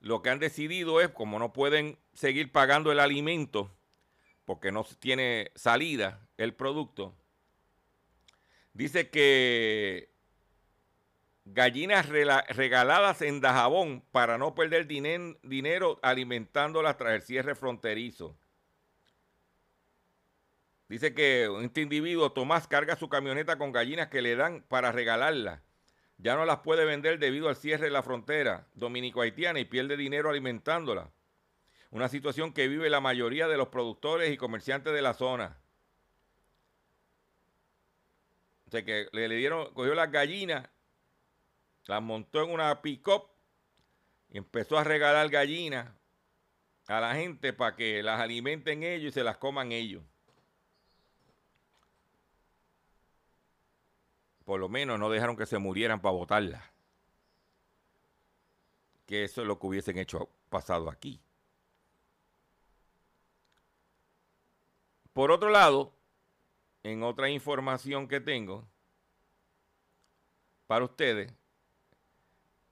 lo 0.00 0.22
que 0.22 0.30
han 0.30 0.38
decidido 0.38 1.00
es, 1.00 1.10
como 1.10 1.38
no 1.38 1.52
pueden 1.52 1.98
seguir 2.12 2.52
pagando 2.52 2.90
el 2.90 3.00
alimento, 3.00 3.70
porque 4.44 4.72
no 4.72 4.84
tiene 4.98 5.52
salida 5.54 6.26
el 6.36 6.54
producto, 6.54 7.14
dice 8.72 9.10
que 9.10 10.10
gallinas 11.44 12.08
regaladas 12.08 13.22
en 13.22 13.40
Dajabón 13.40 14.02
para 14.10 14.38
no 14.38 14.54
perder 14.54 14.86
dinero 14.86 15.98
alimentándolas 16.02 16.96
tras 16.96 17.14
el 17.14 17.22
cierre 17.22 17.54
fronterizo. 17.54 18.36
Dice 20.90 21.14
que 21.14 21.48
este 21.62 21.82
individuo, 21.82 22.32
Tomás, 22.32 22.66
carga 22.66 22.96
su 22.96 23.08
camioneta 23.08 23.56
con 23.58 23.70
gallinas 23.70 24.08
que 24.08 24.22
le 24.22 24.34
dan 24.34 24.64
para 24.66 24.90
regalarlas. 24.90 25.60
Ya 26.18 26.34
no 26.34 26.44
las 26.44 26.58
puede 26.58 26.84
vender 26.84 27.20
debido 27.20 27.48
al 27.48 27.54
cierre 27.54 27.84
de 27.84 27.92
la 27.92 28.02
frontera 28.02 28.66
dominico-haitiana 28.74 29.60
y 29.60 29.66
pierde 29.66 29.96
dinero 29.96 30.30
alimentándolas. 30.30 31.08
Una 31.92 32.08
situación 32.08 32.52
que 32.52 32.66
vive 32.66 32.90
la 32.90 33.00
mayoría 33.00 33.46
de 33.46 33.56
los 33.56 33.68
productores 33.68 34.32
y 34.32 34.36
comerciantes 34.36 34.92
de 34.92 35.00
la 35.00 35.14
zona. 35.14 35.58
O 38.66 38.70
sea 38.72 38.84
que 38.84 39.06
le, 39.12 39.28
dieron, 39.28 39.72
cogió 39.72 39.94
las 39.94 40.10
gallinas 40.10 40.68
las 41.86 42.02
montó 42.02 42.42
en 42.42 42.50
una 42.50 42.82
pick-up 42.82 43.28
y 44.28 44.38
empezó 44.38 44.76
a 44.76 44.82
regalar 44.82 45.28
gallinas 45.28 45.88
a 46.88 47.00
la 47.00 47.14
gente 47.14 47.52
para 47.52 47.76
que 47.76 48.02
las 48.02 48.20
alimenten 48.20 48.82
ellos 48.82 49.10
y 49.10 49.12
se 49.12 49.22
las 49.22 49.36
coman 49.36 49.70
ellos. 49.70 50.02
Por 54.50 54.58
lo 54.58 54.68
menos 54.68 54.98
no 54.98 55.08
dejaron 55.08 55.36
que 55.36 55.46
se 55.46 55.58
murieran 55.58 56.00
para 56.00 56.16
botarlas. 56.16 56.64
Que 59.06 59.22
eso 59.22 59.42
es 59.42 59.46
lo 59.46 59.60
que 59.60 59.66
hubiesen 59.68 59.96
hecho 59.96 60.28
pasado 60.48 60.90
aquí. 60.90 61.20
Por 65.12 65.30
otro 65.30 65.50
lado, 65.50 65.94
en 66.82 67.04
otra 67.04 67.30
información 67.30 68.08
que 68.08 68.20
tengo 68.20 68.66
para 70.66 70.84
ustedes, 70.84 71.32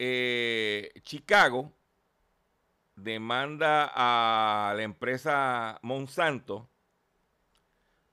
eh, 0.01 0.91
Chicago 1.03 1.73
demanda 2.97 3.93
a 3.95 4.75
la 4.75 4.83
empresa 4.83 5.79
Monsanto 5.83 6.69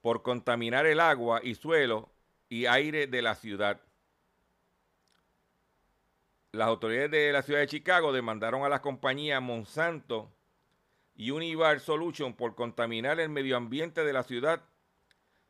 por 0.01 0.21
contaminar 0.21 0.85
el 0.85 0.99
agua 0.99 1.39
y 1.43 1.55
suelo 1.55 2.14
y 2.55 2.67
aire 2.67 3.07
de 3.07 3.21
la 3.21 3.35
ciudad. 3.35 3.81
Las 6.53 6.69
autoridades 6.69 7.11
de 7.11 7.33
la 7.33 7.41
ciudad 7.41 7.59
de 7.59 7.67
Chicago 7.67 8.13
demandaron 8.13 8.63
a 8.63 8.69
las 8.69 8.79
compañías 8.79 9.41
Monsanto 9.41 10.31
y 11.15 11.31
Univar 11.31 11.81
Solution 11.81 12.33
por 12.33 12.55
contaminar 12.55 13.19
el 13.19 13.27
medio 13.27 13.57
ambiente 13.57 14.05
de 14.05 14.13
la 14.13 14.23
ciudad 14.23 14.61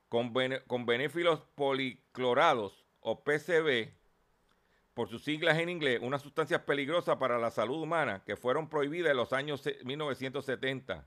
con, 0.09 0.33
con 0.65 0.87
benéfilos 0.87 1.41
policlorados 1.53 2.87
o 3.01 3.23
PCB, 3.23 3.93
por 4.95 5.07
sus 5.07 5.23
siglas 5.23 5.59
en 5.59 5.69
inglés, 5.69 5.99
unas 6.01 6.23
sustancias 6.23 6.61
peligrosas 6.61 7.17
para 7.17 7.37
la 7.37 7.51
salud 7.51 7.83
humana 7.83 8.23
que 8.25 8.35
fueron 8.35 8.67
prohibidas 8.67 9.11
en 9.11 9.17
los 9.17 9.31
años 9.31 9.63
1970. 9.83 11.05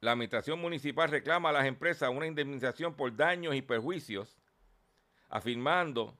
La 0.00 0.12
administración 0.12 0.60
municipal 0.60 1.10
reclama 1.10 1.50
a 1.50 1.52
las 1.52 1.66
empresas 1.66 2.10
una 2.10 2.26
indemnización 2.26 2.94
por 2.94 3.14
daños 3.14 3.54
y 3.54 3.62
perjuicios, 3.62 4.36
afirmando 5.28 6.16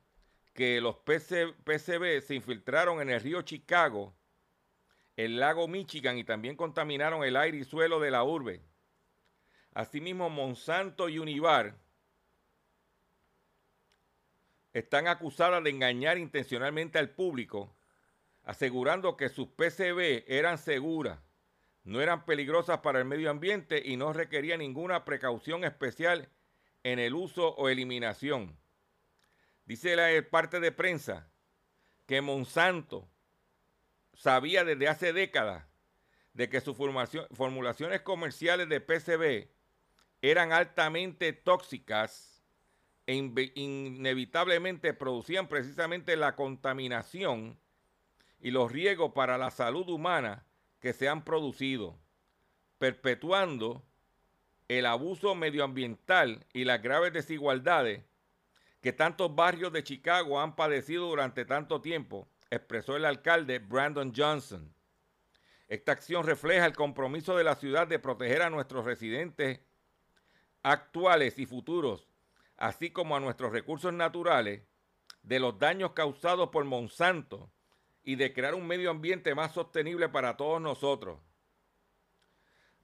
que 0.53 0.81
los 0.81 0.97
PCB 0.97 2.21
se 2.21 2.35
infiltraron 2.35 3.01
en 3.01 3.11
el 3.11 3.21
río 3.21 3.43
Chicago 3.43 4.15
el 5.17 5.39
lago 5.39 5.69
Michigan 5.69 6.17
y 6.17 6.25
también 6.25 6.57
contaminaron 6.57 7.25
el 7.25 7.37
aire 7.37 7.59
y 7.59 7.65
suelo 7.65 8.01
de 8.01 8.11
la 8.11 8.25
urbe. 8.25 8.63
Asimismo, 9.75 10.31
Monsanto 10.31 11.09
y 11.09 11.19
Univar 11.19 11.75
están 14.73 15.09
acusadas 15.09 15.63
de 15.63 15.71
engañar 15.71 16.17
intencionalmente 16.17 16.99
al 16.99 17.11
público, 17.11 17.77
asegurando 18.45 19.17
que 19.17 19.29
sus 19.29 19.49
PCB 19.49 20.25
eran 20.27 20.59
seguras, 20.59 21.19
no 21.91 22.01
eran 22.01 22.25
peligrosas 22.25 22.79
para 22.79 23.01
el 23.01 23.05
medio 23.05 23.31
ambiente 23.31 23.83
y 23.85 23.97
no 23.97 24.13
requerían 24.13 24.61
ninguna 24.61 25.05
precaución 25.05 25.65
especial 25.65 26.29
en 26.85 27.01
el 27.01 27.15
uso 27.15 27.49
o 27.57 27.69
eliminación. 27.69 28.57
Dice 29.65 29.97
la 29.97 30.09
parte 30.31 30.61
de 30.61 30.71
prensa 30.71 31.29
que 32.07 32.21
Monsanto 32.21 33.09
sabía 34.15 34.63
desde 34.63 34.87
hace 34.87 35.13
décadas 35.13 35.67
de 36.33 36.49
que 36.49 36.61
sus 36.61 36.77
formulaciones 36.77 38.03
comerciales 38.03 38.69
de 38.69 38.81
PCB 38.81 39.51
eran 40.23 40.53
altamente 40.53 41.33
tóxicas 41.33 42.45
e 43.05 43.17
inevitablemente 43.17 44.95
producían 44.95 45.49
precisamente 45.49 46.17
la 46.17 46.37
contaminación 46.37 47.59
y 48.39 48.53
los 48.53 48.71
riesgos 48.71 49.11
para 49.13 49.37
la 49.39 49.51
salud 49.51 49.89
humana 49.89 50.47
que 50.81 50.93
se 50.93 51.09
han 51.09 51.25
producido, 51.25 51.99
perpetuando 52.79 53.85
el 54.69 54.87
abuso 54.87 55.35
medioambiental 55.35 56.47
y 56.53 56.65
las 56.65 56.83
graves 56.83 57.13
desigualdades 57.13 58.05
que 58.81 58.93
tantos 58.93 59.35
barrios 59.35 59.73
de 59.73 59.85
Chicago 59.85 60.41
han 60.41 60.57
padecido 60.57 61.09
durante 61.09 61.45
tanto 61.45 61.81
tiempo 61.81 62.29
expresó 62.51 62.97
el 62.97 63.05
alcalde 63.05 63.59
Brandon 63.59 64.13
Johnson. 64.17 64.75
Esta 65.69 65.93
acción 65.93 66.27
refleja 66.27 66.67
el 66.67 66.75
compromiso 66.75 67.37
de 67.37 67.45
la 67.45 67.55
ciudad 67.55 67.87
de 67.87 67.99
proteger 67.99 68.43
a 68.43 68.51
nuestros 68.51 68.85
residentes 68.85 69.61
actuales 70.63 71.39
y 71.39 71.47
futuros, 71.47 72.09
así 72.57 72.91
como 72.91 73.17
a 73.17 73.21
nuestros 73.21 73.53
recursos 73.53 73.93
naturales, 73.93 74.63
de 75.23 75.39
los 75.39 75.59
daños 75.59 75.93
causados 75.93 76.49
por 76.49 76.65
Monsanto 76.65 77.53
y 78.03 78.17
de 78.17 78.33
crear 78.33 78.55
un 78.55 78.67
medio 78.67 78.91
ambiente 78.91 79.35
más 79.35 79.53
sostenible 79.53 80.09
para 80.09 80.37
todos 80.37 80.61
nosotros. 80.61 81.19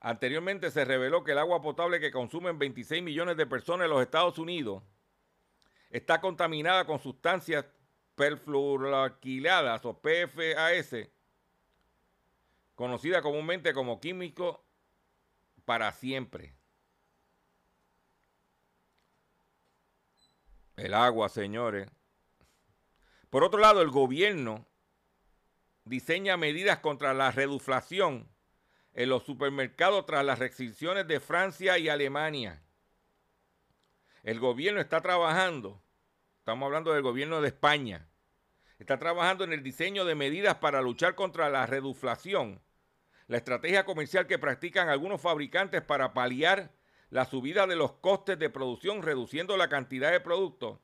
Anteriormente 0.00 0.70
se 0.70 0.84
reveló 0.84 1.24
que 1.24 1.32
el 1.32 1.38
agua 1.38 1.62
potable 1.62 2.00
que 2.00 2.10
consumen 2.10 2.58
26 2.58 3.02
millones 3.02 3.36
de 3.36 3.46
personas 3.46 3.86
en 3.86 3.90
los 3.90 4.02
Estados 4.02 4.38
Unidos 4.38 4.82
está 5.90 6.20
contaminada 6.20 6.84
con 6.84 6.98
sustancias 6.98 7.64
perfluoroalquiladas 8.14 9.84
o 9.84 10.00
PFAS, 10.00 11.08
conocida 12.74 13.22
comúnmente 13.22 13.72
como 13.72 14.00
químico 14.00 14.64
para 15.64 15.90
siempre. 15.92 16.54
El 20.76 20.92
agua, 20.92 21.28
señores. 21.30 21.88
Por 23.30 23.42
otro 23.42 23.58
lado, 23.58 23.80
el 23.80 23.90
gobierno 23.90 24.66
diseña 25.86 26.36
medidas 26.36 26.78
contra 26.78 27.14
la 27.14 27.30
reduflación 27.30 28.28
en 28.92 29.08
los 29.08 29.24
supermercados 29.24 30.04
tras 30.06 30.24
las 30.24 30.38
restricciones 30.38 31.08
de 31.08 31.20
Francia 31.20 31.78
y 31.78 31.88
Alemania. 31.88 32.62
El 34.22 34.38
gobierno 34.38 34.80
está 34.80 35.00
trabajando 35.00 35.82
Estamos 36.46 36.66
hablando 36.66 36.92
del 36.92 37.02
gobierno 37.02 37.40
de 37.40 37.48
España. 37.48 38.06
Está 38.78 39.00
trabajando 39.00 39.42
en 39.42 39.52
el 39.52 39.64
diseño 39.64 40.04
de 40.04 40.14
medidas 40.14 40.54
para 40.54 40.80
luchar 40.80 41.16
contra 41.16 41.50
la 41.50 41.66
reduflación, 41.66 42.62
la 43.26 43.38
estrategia 43.38 43.84
comercial 43.84 44.28
que 44.28 44.38
practican 44.38 44.88
algunos 44.88 45.20
fabricantes 45.20 45.82
para 45.82 46.14
paliar 46.14 46.70
la 47.10 47.24
subida 47.24 47.66
de 47.66 47.74
los 47.74 47.94
costes 47.94 48.38
de 48.38 48.48
producción, 48.48 49.02
reduciendo 49.02 49.56
la 49.56 49.68
cantidad 49.68 50.12
de 50.12 50.20
productos 50.20 50.78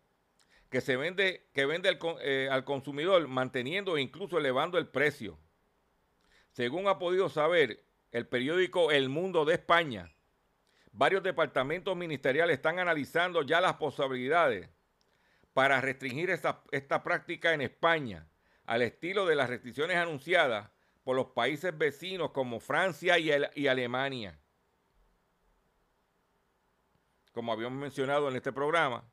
que 0.73 0.81
se 0.81 0.97
vende, 0.97 1.51
que 1.53 1.67
vende 1.67 1.99
eh, 2.23 2.49
al 2.51 2.65
consumidor, 2.65 3.29
manteniendo 3.29 3.99
e 3.99 4.01
incluso 4.01 4.39
elevando 4.39 4.79
el 4.79 4.89
precio. 4.89 5.39
Según 6.53 6.89
ha 6.89 6.99
podido 6.99 7.29
saber 7.29 7.85
el 8.11 8.27
periódico 8.27 8.91
El 8.91 9.11
Mundo 9.11 9.45
de 9.45 9.53
España, 9.53 10.11
varios 10.91 11.23
departamentos 11.23 11.95
ministeriales 11.95 12.57
están 12.57 12.79
analizando 12.79 13.43
ya 13.43 13.61
las 13.61 13.75
posibilidades 13.75 14.71
para 15.53 15.79
restringir 15.83 16.31
esta, 16.31 17.03
práctica 17.03 17.53
en 17.53 17.61
España, 17.61 18.27
al 18.65 18.81
estilo 18.81 19.27
de 19.27 19.37
las 19.37 19.51
restricciones 19.51 19.99
anunciadas 19.99 20.71
por 21.05 21.17
los 21.17 21.27
países 21.27 21.77
vecinos 21.77 22.31
como 22.31 22.61
Francia 22.61 23.19
y, 23.19 23.31
y 23.57 23.67
Alemania. 23.67 24.39
Como 27.33 27.53
habíamos 27.53 27.79
mencionado 27.79 28.31
en 28.31 28.37
este 28.37 28.53
programa, 28.53 29.12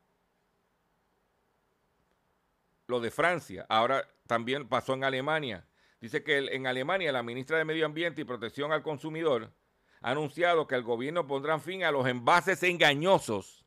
lo 2.89 2.99
de 2.99 3.11
Francia, 3.11 3.65
ahora 3.69 4.07
también 4.27 4.67
pasó 4.67 4.93
en 4.93 5.03
Alemania. 5.03 5.65
Dice 6.01 6.23
que 6.23 6.37
en 6.37 6.67
Alemania 6.67 7.11
la 7.11 7.23
ministra 7.23 7.57
de 7.57 7.65
Medio 7.65 7.85
Ambiente 7.85 8.21
y 8.21 8.25
Protección 8.25 8.71
al 8.71 8.83
Consumidor 8.83 9.51
ha 10.01 10.11
anunciado 10.11 10.67
que 10.67 10.75
el 10.75 10.83
gobierno 10.83 11.27
pondrá 11.27 11.59
fin 11.59 11.83
a 11.83 11.91
los 11.91 12.07
envases 12.07 12.63
engañosos 12.63 13.59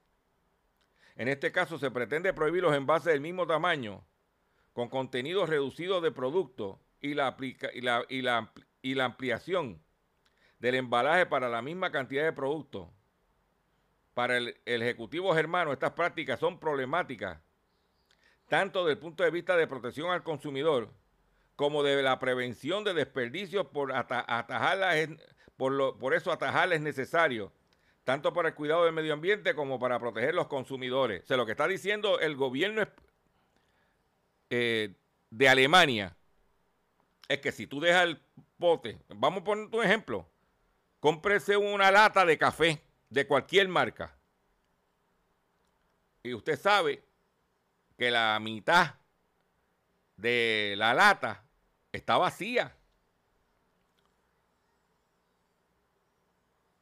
en 1.16 1.28
este 1.28 1.52
caso 1.52 1.78
se 1.78 1.90
pretende 1.90 2.32
prohibir 2.32 2.62
los 2.62 2.74
envases 2.74 3.12
del 3.12 3.20
mismo 3.20 3.46
tamaño 3.46 4.04
con 4.72 4.88
contenido 4.88 5.46
reducido 5.46 6.00
de 6.00 6.10
producto 6.10 6.80
y 7.00 7.14
la, 7.14 7.36
ampliación 9.04 9.82
del 10.58 10.74
embalaje 10.76 11.26
para 11.26 11.48
la 11.48 11.60
misma 11.60 11.90
cantidad 11.90 12.24
de 12.24 12.32
producto. 12.32 12.92
Para 14.14 14.38
el, 14.38 14.56
Ejecutivo 14.64 15.34
Germano 15.34 15.72
estas 15.72 15.92
prácticas 15.92 16.40
son 16.40 16.58
problemáticas 16.58 17.38
tanto 18.52 18.84
desde 18.84 18.92
el 18.92 18.98
punto 18.98 19.24
de 19.24 19.30
vista 19.30 19.56
de 19.56 19.66
protección 19.66 20.10
al 20.10 20.22
consumidor 20.22 20.90
como 21.56 21.82
de 21.82 22.02
la 22.02 22.18
prevención 22.18 22.84
de 22.84 22.92
desperdicios 22.92 23.66
por, 23.68 23.94
por, 25.56 26.14
eso 26.14 26.30
atajarles 26.30 26.76
es 26.76 26.82
necesario 26.82 27.50
tanto 28.04 28.34
para 28.34 28.50
el 28.50 28.54
cuidado 28.54 28.84
del 28.84 28.92
medio 28.92 29.14
ambiente 29.14 29.54
como 29.54 29.78
para 29.78 29.98
proteger 29.98 30.34
los 30.34 30.48
consumidores. 30.48 31.22
O 31.22 31.26
sea, 31.28 31.38
lo 31.38 31.46
que 31.46 31.52
está 31.52 31.66
diciendo 31.66 32.20
el 32.20 32.36
gobierno 32.36 32.86
eh, 34.50 34.96
de 35.30 35.48
Alemania 35.48 36.14
es 37.28 37.38
que 37.38 37.52
si 37.52 37.66
tú 37.66 37.80
dejas 37.80 38.04
el 38.04 38.20
pote, 38.58 38.98
vamos 39.08 39.40
a 39.40 39.44
poner 39.44 39.74
un 39.74 39.82
ejemplo, 39.82 40.28
cómprese 41.00 41.56
una 41.56 41.90
lata 41.90 42.26
de 42.26 42.36
café 42.36 42.82
de 43.08 43.26
cualquier 43.26 43.68
marca. 43.68 44.14
Y 46.22 46.34
usted 46.34 46.58
sabe 46.60 47.02
que 47.96 48.10
la 48.10 48.38
mitad 48.40 48.96
de 50.16 50.74
la 50.76 50.94
lata 50.94 51.44
está 51.92 52.16
vacía. 52.16 52.76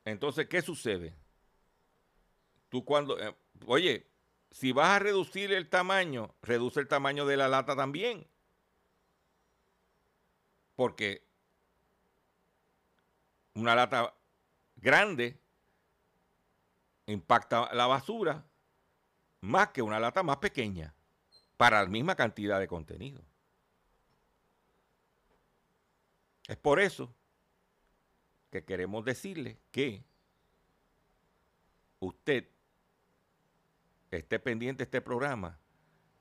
Entonces, 0.04 0.48
¿qué 0.48 0.62
sucede? 0.62 1.14
Tú 2.68 2.84
cuando, 2.84 3.18
eh, 3.18 3.34
oye, 3.66 4.06
si 4.50 4.72
vas 4.72 4.88
a 4.88 4.98
reducir 4.98 5.52
el 5.52 5.68
tamaño, 5.68 6.34
reduce 6.42 6.80
el 6.80 6.88
tamaño 6.88 7.26
de 7.26 7.36
la 7.36 7.48
lata 7.48 7.76
también. 7.76 8.26
Porque 10.74 11.26
una 13.54 13.74
lata 13.74 14.14
grande 14.76 15.38
impacta 17.06 17.72
la 17.74 17.86
basura 17.86 18.46
más 19.40 19.68
que 19.70 19.82
una 19.82 19.98
lata 19.98 20.22
más 20.22 20.38
pequeña 20.38 20.94
para 21.60 21.82
la 21.82 21.90
misma 21.90 22.14
cantidad 22.14 22.58
de 22.58 22.66
contenido. 22.66 23.22
Es 26.48 26.56
por 26.56 26.80
eso 26.80 27.14
que 28.50 28.64
queremos 28.64 29.04
decirle 29.04 29.58
que 29.70 30.02
usted 31.98 32.48
esté 34.10 34.38
pendiente 34.38 34.78
de 34.78 34.84
este 34.84 35.02
programa, 35.02 35.60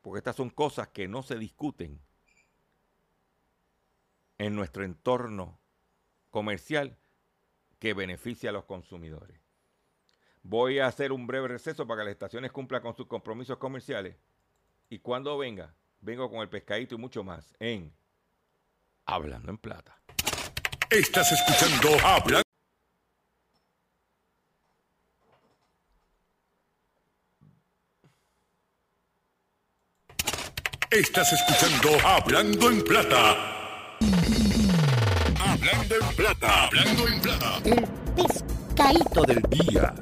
porque 0.02 0.18
estas 0.18 0.36
son 0.36 0.50
cosas 0.50 0.90
que 0.90 1.08
no 1.08 1.24
se 1.24 1.38
discuten 1.38 2.02
en 4.40 4.56
nuestro 4.58 4.84
entorno 4.84 5.58
comercial 6.32 6.98
que 7.80 7.94
beneficia 7.94 8.50
a 8.50 8.54
los 8.54 8.66
consumidores. 8.66 9.40
Voy 10.44 10.80
a 10.80 10.88
hacer 10.88 11.14
un 11.14 11.28
breve 11.28 11.48
receso 11.48 11.88
para 11.88 12.02
que 12.02 12.06
las 12.08 12.12
estaciones 12.12 12.52
cumplan 12.52 12.82
con 12.82 12.94
sus 12.94 13.08
compromisos 13.08 13.58
comerciales 13.58 14.18
y 14.90 15.00
cuando 15.00 15.38
venga, 15.38 15.74
vengo 16.02 16.30
con 16.30 16.42
el 16.42 16.50
pescadito 16.50 16.96
y 16.96 16.98
mucho 16.98 17.24
más 17.24 17.54
en 17.60 17.94
Hablando 19.06 19.50
en 19.50 19.58
Plata. 19.58 20.00
Estás 20.90 21.32
escuchando 21.32 21.90
Hablando. 22.06 22.44
Estás 30.92 31.34
escuchando 31.34 32.08
Hablando 32.08 32.70
en 32.72 32.84
Plata. 32.84 33.98
Hablando 35.40 35.96
en 35.96 36.16
Plata. 36.16 36.66
Hablando 36.66 37.08
en 37.08 37.22
Plata. 37.22 37.62
El 37.64 37.88
pescadito 38.16 39.22
del 39.24 39.42
día. 39.50 39.94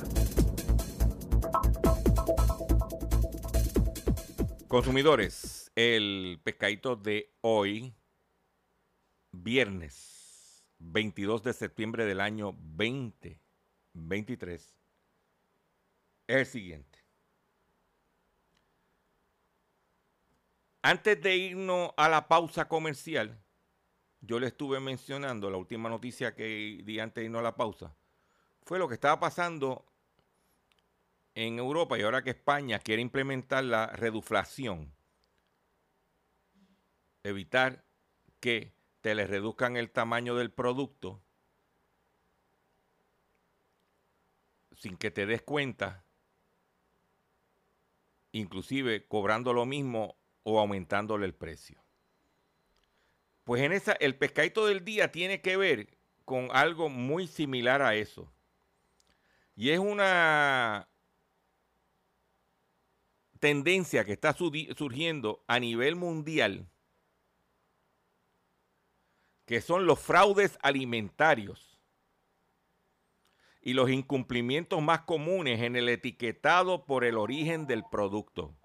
Consumidores, 4.67 5.71
el 5.75 6.41
pescadito 6.43 6.97
de 6.97 7.33
hoy, 7.39 7.95
viernes 9.31 10.67
22 10.79 11.41
de 11.41 11.53
septiembre 11.53 12.03
del 12.03 12.19
año 12.19 12.51
2023, 12.51 14.75
es 16.27 16.35
el 16.35 16.45
siguiente. 16.45 16.99
Antes 20.81 21.21
de 21.21 21.37
irnos 21.37 21.91
a 21.95 22.09
la 22.09 22.27
pausa 22.27 22.67
comercial, 22.67 23.41
yo 24.19 24.37
le 24.37 24.47
estuve 24.47 24.81
mencionando, 24.81 25.49
la 25.49 25.55
última 25.55 25.87
noticia 25.87 26.35
que 26.35 26.81
di 26.83 26.99
antes 26.99 27.21
de 27.21 27.25
irnos 27.27 27.39
a 27.39 27.43
la 27.43 27.55
pausa, 27.55 27.95
fue 28.63 28.79
lo 28.79 28.89
que 28.89 28.95
estaba 28.95 29.17
pasando 29.17 29.85
en 31.37 31.59
Europa 31.59 31.99
y 31.99 32.01
ahora 32.01 32.23
que 32.23 32.31
España 32.31 32.79
quiere 32.79 32.99
implementar 32.99 33.63
la 33.63 33.85
reduflación, 33.85 34.91
evitar 37.21 37.85
que 38.39 38.73
te 39.01 39.13
le 39.13 39.27
reduzcan 39.27 39.77
el 39.77 39.91
tamaño 39.91 40.35
del 40.35 40.51
producto 40.51 41.21
sin 44.77 44.97
que 44.97 45.11
te 45.11 45.27
des 45.27 45.43
cuenta, 45.43 46.03
inclusive 48.31 49.05
cobrando 49.05 49.53
lo 49.53 49.67
mismo 49.67 50.17
o 50.41 50.59
aumentándole 50.59 51.27
el 51.27 51.35
precio. 51.35 51.79
Pues 53.43 53.61
en 53.61 53.73
esa, 53.73 53.91
el 53.91 54.15
pescadito 54.15 54.65
del 54.65 54.83
día 54.83 55.11
tiene 55.11 55.41
que 55.41 55.55
ver 55.55 55.99
con 56.25 56.49
algo 56.51 56.89
muy 56.89 57.27
similar 57.27 57.83
a 57.83 57.93
eso. 57.93 58.33
Y 59.55 59.69
es 59.69 59.77
una 59.77 60.89
tendencia 63.39 64.05
que 64.05 64.13
está 64.13 64.33
surgiendo 64.33 65.43
a 65.47 65.59
nivel 65.59 65.95
mundial, 65.95 66.69
que 69.45 69.61
son 69.61 69.85
los 69.85 69.99
fraudes 69.99 70.57
alimentarios 70.61 71.79
y 73.61 73.73
los 73.73 73.89
incumplimientos 73.89 74.81
más 74.81 75.01
comunes 75.01 75.61
en 75.61 75.75
el 75.75 75.89
etiquetado 75.89 76.85
por 76.85 77.03
el 77.03 77.17
origen 77.17 77.67
del 77.67 77.83
producto. 77.83 78.55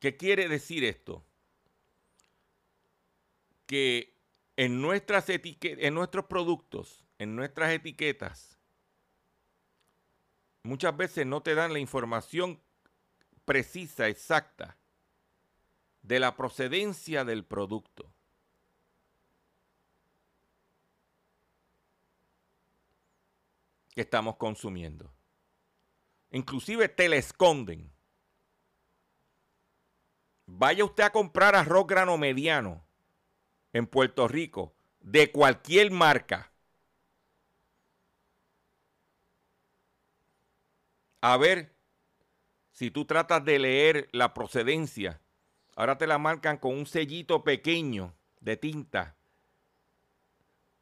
¿Qué 0.00 0.16
quiere 0.16 0.48
decir 0.48 0.84
esto? 0.84 1.24
Que 3.66 4.14
en, 4.56 4.80
nuestras 4.80 5.26
en 5.28 5.94
nuestros 5.94 6.26
productos, 6.26 7.07
en 7.18 7.36
nuestras 7.36 7.72
etiquetas, 7.72 8.58
muchas 10.62 10.96
veces 10.96 11.26
no 11.26 11.42
te 11.42 11.54
dan 11.54 11.72
la 11.72 11.78
información 11.78 12.60
precisa, 13.44 14.08
exacta, 14.08 14.76
de 16.02 16.20
la 16.20 16.36
procedencia 16.36 17.24
del 17.24 17.44
producto. 17.44 18.12
que 23.98 24.02
estamos 24.02 24.36
consumiendo. 24.36 25.12
Inclusive 26.30 26.88
te 26.88 27.08
la 27.08 27.16
esconden. 27.16 27.90
Vaya 30.46 30.84
usted 30.84 31.02
a 31.02 31.10
comprar 31.10 31.56
arroz 31.56 31.84
grano 31.84 32.16
mediano 32.16 32.84
en 33.72 33.88
Puerto 33.88 34.28
Rico, 34.28 34.72
de 35.00 35.32
cualquier 35.32 35.90
marca. 35.90 36.52
A 41.20 41.36
ver 41.36 41.74
si 42.72 42.90
tú 42.90 43.04
tratas 43.04 43.44
de 43.44 43.58
leer 43.58 44.08
la 44.12 44.34
procedencia. 44.34 45.20
Ahora 45.74 45.98
te 45.98 46.06
la 46.06 46.18
marcan 46.18 46.58
con 46.58 46.74
un 46.74 46.86
sellito 46.86 47.42
pequeño 47.42 48.14
de 48.40 48.56
tinta 48.56 49.16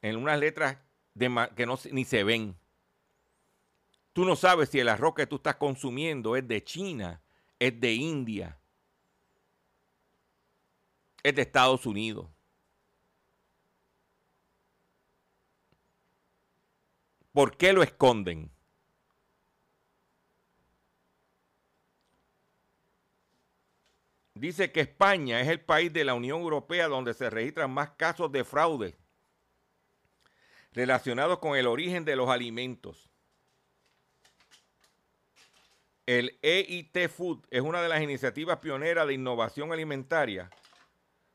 en 0.03 0.17
unas 0.17 0.39
letras 0.39 0.79
que 1.19 1.67
ni 1.93 2.05
se 2.05 2.23
ven. 2.23 2.57
Tú 4.13 4.25
no 4.25 4.37
sabes 4.37 4.69
si 4.71 4.79
el 4.79 4.89
arroz 4.89 5.15
que 5.15 5.27
tú 5.27 5.37
estás 5.37 5.57
consumiendo 5.57 6.37
es 6.37 6.47
de 6.47 6.63
China, 6.65 7.23
es 7.59 7.79
de 7.81 7.93
India, 7.95 8.59
es 11.23 11.35
de 11.35 11.43
Estados 11.43 11.87
Unidos. 11.87 12.29
¿Por 17.33 17.57
qué 17.57 17.73
lo 17.75 17.83
esconden? 17.83 18.51
Dice 24.37 24.71
que 24.71 24.81
España 24.81 25.41
es 25.41 25.49
el 25.49 25.63
país 25.63 25.91
de 25.91 26.05
la 26.05 26.13
Unión 26.13 26.43
Europea 26.43 26.89
donde 26.89 27.15
se 27.15 27.31
registran 27.31 27.71
más 27.71 27.93
casos 27.93 28.31
de 28.31 28.45
fraude 28.45 28.95
relacionados 30.73 31.39
con 31.39 31.57
el 31.57 31.67
origen 31.67 32.05
de 32.05 32.17
los 32.17 32.29
alimentos. 32.29 33.09
El 36.05 36.39
EIT 36.43 37.09
Food 37.09 37.47
es 37.51 37.63
una 37.63 37.81
de 37.81 37.89
las 37.89 38.03
iniciativas 38.03 38.59
pioneras 38.59 39.07
de 39.07 39.15
innovación 39.15 39.73
alimentaria 39.73 40.51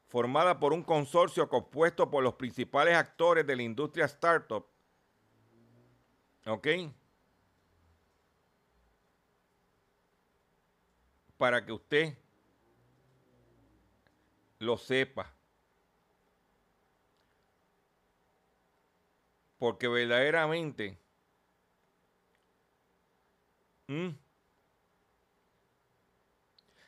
formada 0.07 0.59
por 0.59 0.71
un 0.71 0.83
consorcio 0.83 1.49
compuesto 1.49 2.11
por 2.11 2.23
los 2.23 2.35
principales 2.35 2.95
actores 2.95 3.47
de 3.47 3.55
la 3.55 3.63
industria 3.63 4.05
startup. 4.05 4.67
¿Ok? 6.45 6.67
Para 11.37 11.65
que 11.65 11.71
usted 11.71 12.20
lo 14.61 14.77
sepa. 14.77 15.33
Porque 19.57 19.87
verdaderamente... 19.87 20.97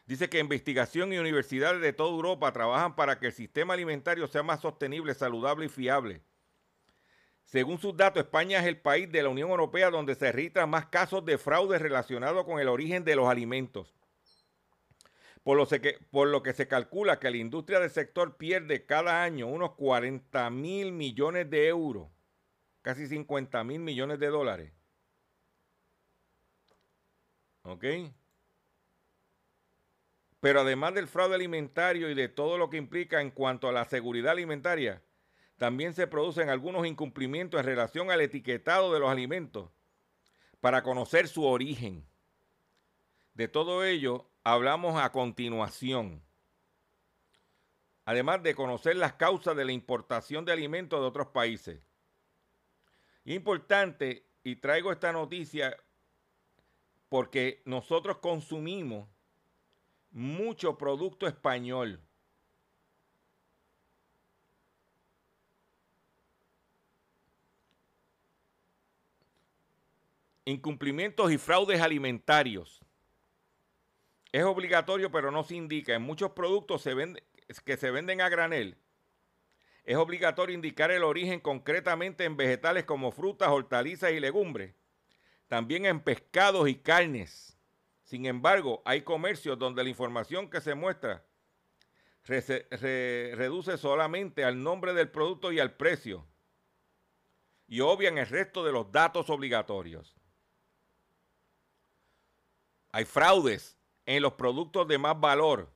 Dice 0.06 0.30
que 0.30 0.40
investigación 0.40 1.12
y 1.12 1.18
universidades 1.18 1.82
de 1.82 1.92
toda 1.92 2.12
Europa 2.12 2.54
trabajan 2.54 2.96
para 2.96 3.20
que 3.20 3.28
el 3.28 3.34
sistema 3.34 3.74
alimentario 3.74 4.26
sea 4.28 4.42
más 4.42 4.62
sostenible, 4.62 5.14
saludable 5.14 5.66
y 5.66 5.70
fiable. 5.70 6.22
Según 7.44 7.78
sus 7.78 7.96
datos, 7.98 8.24
España 8.24 8.60
es 8.60 8.66
el 8.66 8.80
país 8.80 9.12
de 9.12 9.22
la 9.22 9.30
Unión 9.30 9.50
Europea 9.50 9.90
donde 9.90 10.16
se 10.16 10.32
registran 10.32 10.70
más 10.70 10.86
casos 10.86 11.26
de 11.26 11.38
fraude 11.38 11.78
relacionados 11.78 12.46
con 12.46 12.60
el 12.60 12.70
origen 12.70 13.04
de 13.04 13.18
los 13.18 13.28
alimentos. 13.28 13.94
Por 15.44 15.58
lo, 15.58 15.68
que, 15.68 16.00
por 16.10 16.30
lo 16.30 16.42
que 16.42 16.54
se 16.54 16.68
calcula 16.70 17.20
que 17.20 17.30
la 17.30 17.38
industria 17.38 17.80
del 17.80 17.90
sector 17.90 18.38
pierde 18.38 18.86
cada 18.86 19.24
año 19.24 19.48
unos 19.48 19.72
40 19.72 20.50
mil 20.50 20.94
millones 20.94 21.50
de 21.50 21.68
euros, 21.68 22.08
casi 22.82 23.08
50 23.08 23.64
mil 23.66 23.80
millones 23.80 24.20
de 24.20 24.28
dólares. 24.28 24.72
¿Ok? 27.64 27.86
Pero 30.40 30.62
además 30.62 30.94
del 30.94 31.08
fraude 31.08 31.36
alimentario 31.36 32.10
y 32.10 32.16
de 32.16 32.30
todo 32.30 32.58
lo 32.58 32.70
que 32.70 32.78
implica 32.78 33.22
en 33.22 33.32
cuanto 33.32 33.68
a 33.68 33.74
la 33.74 33.86
seguridad 33.86 34.32
alimentaria, 34.32 35.02
también 35.58 35.94
se 35.94 36.08
producen 36.08 36.50
algunos 36.50 36.86
incumplimientos 36.86 37.60
en 37.60 37.66
relación 37.66 38.12
al 38.12 38.22
etiquetado 38.22 38.94
de 38.94 39.00
los 39.00 39.10
alimentos 39.10 39.70
para 40.60 40.84
conocer 40.84 41.28
su 41.28 41.46
origen. 41.46 42.06
De 43.34 43.48
todo 43.48 43.84
ello 43.86 44.30
hablamos 44.44 45.02
a 45.02 45.12
continuación. 45.12 46.22
Además 48.06 48.44
de 48.44 48.54
conocer 48.56 48.98
las 48.98 49.14
causas 49.14 49.56
de 49.56 49.66
la 49.66 49.72
importación 49.72 50.44
de 50.44 50.52
alimentos 50.52 51.00
de 51.00 51.08
otros 51.08 51.28
países. 51.28 51.80
Importante, 53.26 54.26
y 54.44 54.58
traigo 54.58 54.92
esta 54.92 55.14
noticia 55.14 55.78
porque 57.08 57.62
nosotros 57.66 58.18
consumimos 58.18 59.08
mucho 60.12 60.78
producto 60.78 61.28
español. 61.28 62.02
Incumplimientos 70.46 71.32
y 71.32 71.38
fraudes 71.38 71.80
alimentarios. 71.80 72.84
Es 74.34 74.44
obligatorio, 74.44 75.12
pero 75.12 75.32
no 75.32 75.44
se 75.44 75.56
indica. 75.56 75.94
En 75.94 76.02
muchos 76.02 76.32
productos 76.32 76.84
que 77.64 77.78
se 77.78 77.92
venden 77.92 78.20
a 78.20 78.30
granel, 78.30 78.78
es 79.84 79.96
obligatorio 79.96 80.56
indicar 80.56 80.90
el 80.90 81.04
origen 81.04 81.40
concretamente 81.40 82.26
en 82.26 82.36
vegetales 82.36 82.84
como 82.84 83.12
frutas, 83.12 83.50
hortalizas 83.50 84.12
y 84.12 84.20
legumbres. 84.20 84.74
También 85.48 85.86
en 85.86 86.00
pescados 86.00 86.68
y 86.68 86.76
carnes. 86.76 87.60
Sin 88.02 88.26
embargo, 88.26 88.82
hay 88.86 89.04
comercios 89.04 89.60
donde 89.60 89.84
la 89.84 89.90
información 89.90 90.50
que 90.50 90.62
se 90.62 90.74
muestra 90.74 91.24
reduce 92.26 93.78
solamente 93.78 94.44
al 94.44 94.64
nombre 94.64 94.94
del 94.94 95.12
producto 95.12 95.52
y 95.52 95.60
al 95.60 95.76
precio 95.76 96.26
y 97.68 97.82
obvian 97.82 98.18
el 98.18 98.28
resto 98.28 98.64
de 98.64 98.72
los 98.72 98.92
datos 98.92 99.30
obligatorios. 99.30 100.16
Hay 102.92 103.06
fraudes 103.06 103.78
en 104.06 104.22
los 104.22 104.34
productos 104.34 104.88
de 104.88 104.98
más 104.98 105.20
valor. 105.20 105.72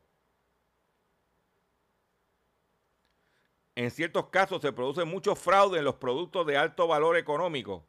En 3.76 3.92
ciertos 3.92 4.28
casos 4.30 4.62
se 4.62 4.74
produce 4.74 5.04
mucho 5.06 5.36
fraude 5.36 5.80
en 5.80 5.86
los 5.86 5.96
productos 5.96 6.48
de 6.48 6.58
alto 6.58 6.88
valor 6.88 7.16
económico, 7.16 7.86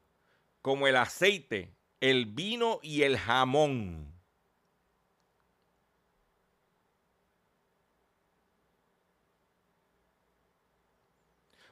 como 0.61 0.87
el 0.87 0.97
aceite, 0.97 1.75
el 2.01 2.27
vino 2.27 2.79
y 2.83 3.03
el 3.03 3.17
jamón. 3.17 4.13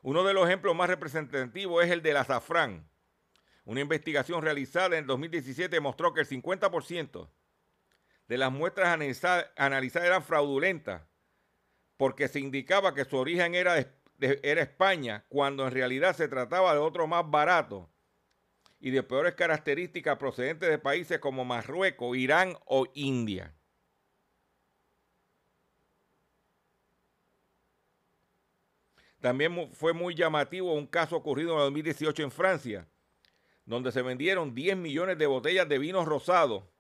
Uno 0.03 0.23
de 0.25 0.33
los 0.33 0.47
ejemplos 0.47 0.75
más 0.75 0.89
representativos 0.89 1.85
es 1.85 1.91
el 1.91 2.01
del 2.01 2.17
azafrán. 2.17 2.89
Una 3.65 3.81
investigación 3.81 4.41
realizada 4.41 4.97
en 4.97 5.03
el 5.03 5.07
2017 5.07 5.81
mostró 5.81 6.15
que 6.15 6.21
el 6.21 6.29
50% 6.29 7.29
de 8.29 8.39
las 8.39 8.53
muestras 8.53 8.89
analizadas, 8.89 10.05
eran 10.05 10.23
fraudulentas 10.23 11.03
porque 11.97 12.29
se 12.29 12.41
indicaba 12.41 12.95
que 12.95 13.05
su 13.05 13.17
origen 13.17 13.55
era, 13.55 13.77
era 14.19 14.63
España 14.63 15.25
cuando 15.29 15.67
en 15.67 15.73
realidad 15.73 16.15
se 16.15 16.29
trataba 16.29 16.75
de 16.75 16.81
otro 16.81 17.07
más 17.07 17.29
barato 17.31 17.91
y 18.79 18.91
de 18.91 19.03
peores 19.03 19.35
características 19.35 20.19
procedentes 20.19 20.69
de 20.69 20.79
países 20.79 21.19
como 21.19 21.45
Marruecos, 21.45 22.17
Irán 22.17 22.57
o 22.67 22.87
India. 22.95 23.55
También 29.21 29.73
fue 29.73 29.93
muy 29.93 30.15
llamativo 30.15 30.75
un 30.75 30.87
caso 30.87 31.17
ocurrido 31.17 31.53
en 31.55 31.59
el 31.59 31.65
2018 31.65 32.23
en 32.23 32.31
Francia, 32.31 32.89
donde 33.65 33.91
se 33.91 34.03
vendieron 34.03 34.55
10 34.55 34.77
millones 34.77 35.19
de 35.19 35.27
botellas 35.27 35.69
de 35.69 35.79
vino 35.79 36.05
rosado, 36.05 36.71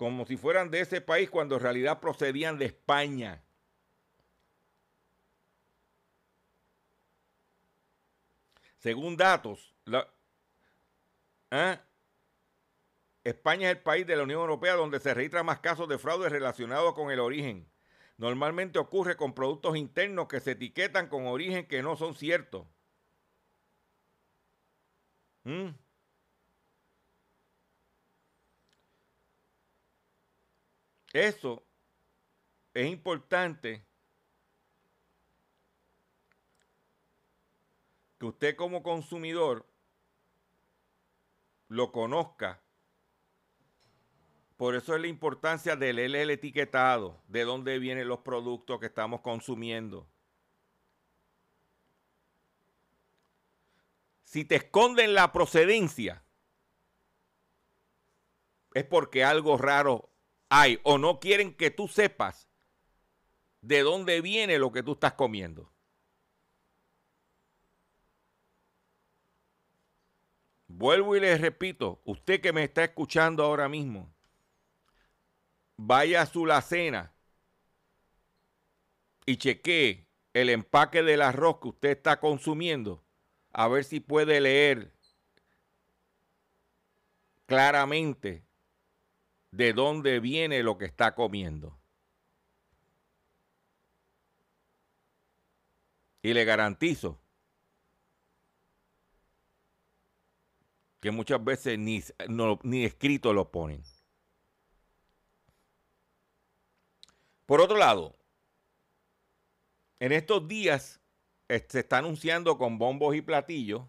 como 0.00 0.24
si 0.24 0.38
fueran 0.38 0.70
de 0.70 0.80
ese 0.80 1.02
país 1.02 1.28
cuando 1.28 1.56
en 1.56 1.60
realidad 1.60 2.00
procedían 2.00 2.56
de 2.56 2.64
España. 2.64 3.44
Según 8.78 9.18
datos, 9.18 9.74
¿ah? 11.50 11.82
España 13.24 13.70
es 13.70 13.76
el 13.76 13.82
país 13.82 14.06
de 14.06 14.16
la 14.16 14.22
Unión 14.22 14.40
Europea 14.40 14.72
donde 14.72 15.00
se 15.00 15.12
registran 15.12 15.44
más 15.44 15.60
casos 15.60 15.86
de 15.86 15.98
fraude 15.98 16.30
relacionados 16.30 16.94
con 16.94 17.10
el 17.10 17.20
origen. 17.20 17.70
Normalmente 18.16 18.78
ocurre 18.78 19.18
con 19.18 19.34
productos 19.34 19.76
internos 19.76 20.28
que 20.28 20.40
se 20.40 20.52
etiquetan 20.52 21.08
con 21.08 21.26
origen 21.26 21.68
que 21.68 21.82
no 21.82 21.94
son 21.96 22.14
ciertos. 22.14 22.66
¿Mm? 25.44 25.68
Eso 31.12 31.62
es 32.74 32.88
importante 32.88 33.84
que 38.18 38.26
usted 38.26 38.56
como 38.56 38.82
consumidor 38.82 39.66
lo 41.68 41.90
conozca 41.92 42.60
por 44.60 44.74
eso 44.74 44.94
es 44.94 45.00
la 45.00 45.06
importancia 45.06 45.74
de 45.74 45.94
leer 45.94 46.14
el 46.16 46.28
etiquetado, 46.28 47.18
de 47.28 47.44
dónde 47.44 47.78
vienen 47.78 48.08
los 48.08 48.18
productos 48.18 48.78
que 48.78 48.84
estamos 48.84 49.22
consumiendo. 49.22 50.06
Si 54.22 54.44
te 54.44 54.56
esconden 54.56 55.14
la 55.14 55.32
procedencia, 55.32 56.22
es 58.74 58.84
porque 58.84 59.24
algo 59.24 59.56
raro 59.56 60.09
hay 60.50 60.80
o 60.82 60.98
no 60.98 61.20
quieren 61.20 61.54
que 61.54 61.70
tú 61.70 61.88
sepas 61.88 62.48
de 63.62 63.80
dónde 63.80 64.20
viene 64.20 64.58
lo 64.58 64.72
que 64.72 64.82
tú 64.82 64.92
estás 64.92 65.14
comiendo. 65.14 65.72
Vuelvo 70.66 71.16
y 71.16 71.20
les 71.20 71.40
repito, 71.40 72.00
usted 72.04 72.40
que 72.40 72.52
me 72.52 72.64
está 72.64 72.84
escuchando 72.84 73.44
ahora 73.44 73.68
mismo, 73.68 74.12
vaya 75.76 76.22
a 76.22 76.26
su 76.26 76.46
cena 76.62 77.12
y 79.26 79.36
chequee 79.36 80.06
el 80.32 80.48
empaque 80.48 81.02
del 81.02 81.22
arroz 81.22 81.58
que 81.60 81.68
usted 81.68 81.90
está 81.90 82.18
consumiendo, 82.18 83.04
a 83.52 83.68
ver 83.68 83.84
si 83.84 84.00
puede 84.00 84.40
leer 84.40 84.92
claramente 87.46 88.44
de 89.50 89.72
dónde 89.72 90.20
viene 90.20 90.62
lo 90.62 90.78
que 90.78 90.84
está 90.84 91.14
comiendo. 91.14 91.78
Y 96.22 96.34
le 96.34 96.44
garantizo 96.44 97.20
que 101.00 101.10
muchas 101.10 101.42
veces 101.42 101.78
ni, 101.78 102.02
ni 102.62 102.84
escrito 102.84 103.32
lo 103.32 103.50
ponen. 103.50 103.82
Por 107.46 107.60
otro 107.60 107.76
lado, 107.76 108.16
en 109.98 110.12
estos 110.12 110.46
días 110.46 111.00
se 111.48 111.80
está 111.80 111.98
anunciando 111.98 112.58
con 112.58 112.78
bombos 112.78 113.16
y 113.16 113.22
platillos 113.22 113.88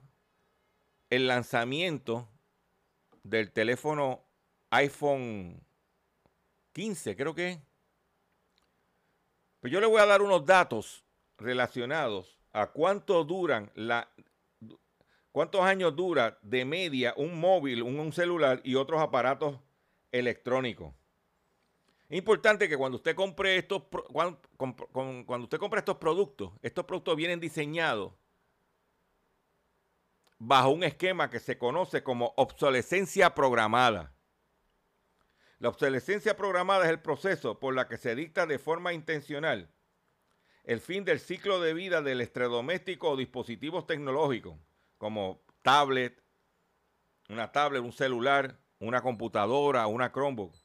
el 1.10 1.28
lanzamiento 1.28 2.28
del 3.24 3.52
teléfono 3.52 4.26
iPhone 4.72 5.62
15, 6.74 7.16
creo 7.16 7.36
que. 7.36 7.60
Pues 9.60 9.72
yo 9.72 9.80
le 9.80 9.86
voy 9.86 10.02
a 10.02 10.08
dar 10.08 10.22
unos 10.22 10.46
datos 10.46 11.06
relacionados 11.38 12.40
a 12.52 12.68
cuánto 12.68 13.24
duran 13.24 13.72
la 13.76 14.10
cuántos 15.32 15.62
años 15.62 15.96
dura 15.96 16.38
de 16.42 16.66
media 16.66 17.14
un 17.16 17.40
móvil, 17.40 17.84
un 17.84 18.12
celular 18.12 18.62
y 18.64 18.76
otros 18.76 19.02
aparatos 19.02 19.60
electrónicos. 20.12 20.94
Es 22.10 22.18
importante 22.18 22.68
que 22.68 22.78
cuando 22.78 22.98
usted 22.98 23.16
compre 23.16 23.58
estos 23.58 23.84
cuando, 24.12 25.44
usted 25.44 25.58
compre 25.58 25.80
estos 25.80 25.98
productos, 25.98 26.52
estos 26.62 26.86
productos 26.86 27.16
vienen 27.16 27.40
diseñados 27.40 28.12
bajo 30.38 30.72
un 30.72 30.84
esquema 30.84 31.30
que 31.30 31.40
se 31.40 31.58
conoce 31.58 32.04
como 32.04 32.34
obsolescencia 32.36 33.34
programada. 33.34 34.14
La 35.62 35.70
obsolescencia 35.70 36.36
programada 36.36 36.86
es 36.86 36.90
el 36.90 37.00
proceso 37.02 37.60
por 37.60 37.76
la 37.76 37.88
que 37.88 37.98
se 37.98 38.16
dicta 38.16 38.48
de 38.48 38.58
forma 38.58 38.94
intencional 38.94 39.70
el 40.64 40.82
fin 40.82 41.06
del 41.06 41.20
ciclo 41.20 41.62
de 41.62 41.76
vida 41.76 42.02
del 42.02 42.20
electrodoméstico 42.20 43.12
o 43.12 43.16
dispositivos 43.16 43.86
tecnológicos, 43.86 44.58
como 44.98 45.44
tablet, 45.62 46.20
una 47.30 47.52
tablet, 47.52 47.84
un 47.84 47.94
celular, 47.94 48.60
una 48.80 49.02
computadora, 49.02 49.86
una 49.86 50.12
Chromebook 50.12 50.56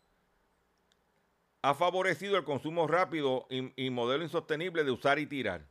ha 1.61 1.75
favorecido 1.75 2.39
el 2.39 2.45
consumo 2.45 2.87
rápido 2.87 3.49
y, 3.51 3.91
modelo 3.91 4.25
insostenible 4.25 4.83
de 4.83 4.93
usar 4.93 5.19
y 5.19 5.27
tirar. 5.27 5.67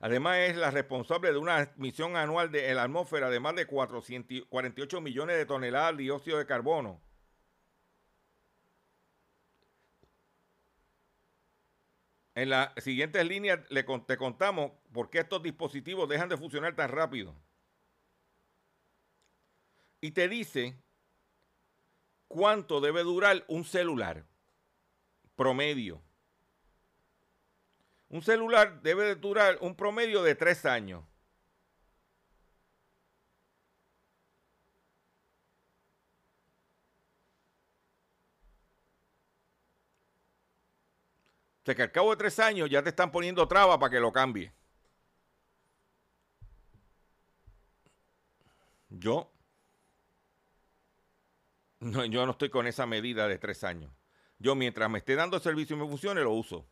Además, 0.00 0.38
es 0.38 0.56
la 0.56 0.70
responsable 0.70 1.32
de 1.32 1.38
una 1.38 1.62
emisión 1.76 2.16
anual 2.16 2.52
de 2.52 2.72
la 2.74 2.84
atmósfera 2.84 3.30
de 3.30 3.40
más 3.40 3.56
de 3.56 3.66
448 3.66 5.00
millones 5.00 5.36
de 5.36 5.46
toneladas 5.46 5.96
de 5.96 6.04
dióxido 6.04 6.38
de 6.38 6.46
carbono. 6.46 7.00
En 12.38 12.50
las 12.50 12.72
siguientes 12.76 13.26
líneas 13.26 13.58
le, 13.68 13.82
te 13.82 14.16
contamos 14.16 14.70
por 14.92 15.10
qué 15.10 15.18
estos 15.18 15.42
dispositivos 15.42 16.08
dejan 16.08 16.28
de 16.28 16.36
funcionar 16.36 16.76
tan 16.76 16.88
rápido. 16.88 17.34
Y 20.00 20.12
te 20.12 20.28
dice 20.28 20.76
cuánto 22.28 22.80
debe 22.80 23.02
durar 23.02 23.44
un 23.48 23.64
celular 23.64 24.24
promedio. 25.34 26.00
Un 28.10 28.22
celular 28.22 28.80
debe 28.82 29.14
durar 29.16 29.58
un 29.60 29.74
promedio 29.74 30.22
de 30.22 30.34
tres 30.34 30.64
años. 30.64 31.04
O 41.62 41.64
sea 41.64 41.74
que 41.74 41.82
al 41.82 41.92
cabo 41.92 42.10
de 42.10 42.16
tres 42.16 42.38
años 42.38 42.70
ya 42.70 42.82
te 42.82 42.88
están 42.88 43.12
poniendo 43.12 43.46
traba 43.46 43.78
para 43.78 43.90
que 43.90 44.00
lo 44.00 44.10
cambie. 44.10 44.52
Yo 48.88 49.30
no, 51.80 52.04
yo 52.06 52.24
no 52.26 52.32
estoy 52.32 52.50
con 52.50 52.66
esa 52.66 52.86
medida 52.86 53.28
de 53.28 53.38
tres 53.38 53.62
años. 53.64 53.92
Yo 54.38 54.54
mientras 54.54 54.88
me 54.90 54.98
esté 54.98 55.14
dando 55.14 55.38
servicio 55.40 55.76
y 55.76 55.80
me 55.80 55.88
funcione, 55.88 56.22
lo 56.22 56.32
uso. 56.32 56.66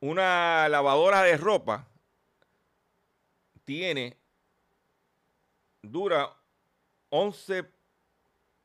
Una 0.00 0.68
lavadora 0.68 1.22
de 1.22 1.36
ropa 1.36 1.86
tiene, 3.64 4.16
dura 5.82 6.34
11 7.10 7.70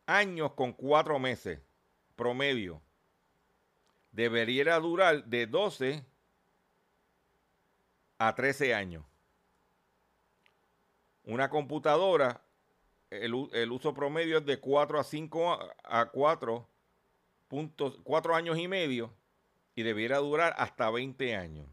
años 0.05 0.53
con 0.53 0.71
4 0.71 1.19
meses 1.19 1.59
promedio. 2.15 2.81
Debería 4.11 4.79
durar 4.79 5.25
de 5.25 5.45
12 5.45 6.05
a 8.17 8.33
13 8.33 8.73
años. 8.73 9.03
Una 11.25 11.49
computadora 11.49 12.41
el, 13.09 13.71
uso 13.71 13.93
promedio 13.93 14.37
es 14.37 14.45
de 14.45 14.59
4 14.59 14.99
a 14.99 15.03
5 15.03 15.59
a 15.83 16.05
4 16.11 16.69
puntos, 17.47 17.99
4 18.03 18.35
años 18.35 18.57
y 18.57 18.67
medio 18.67 19.13
y 19.75 19.83
debiera 19.83 20.17
durar 20.17 20.55
hasta 20.57 20.89
20 20.89 21.35
años. 21.35 21.67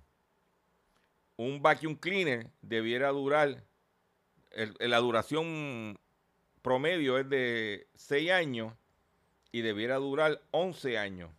Un 1.36 1.62
vacuum 1.62 1.96
cleaner 1.96 2.50
debiera 2.60 3.08
durar, 3.10 3.64
la 4.80 4.98
duración 4.98 5.98
promedio 6.60 7.18
es 7.18 7.28
de 7.28 7.88
6 7.94 8.30
años 8.32 8.74
y 9.52 9.62
debiera 9.62 9.96
durar 9.96 10.42
11 10.50 10.98
años. 10.98 11.30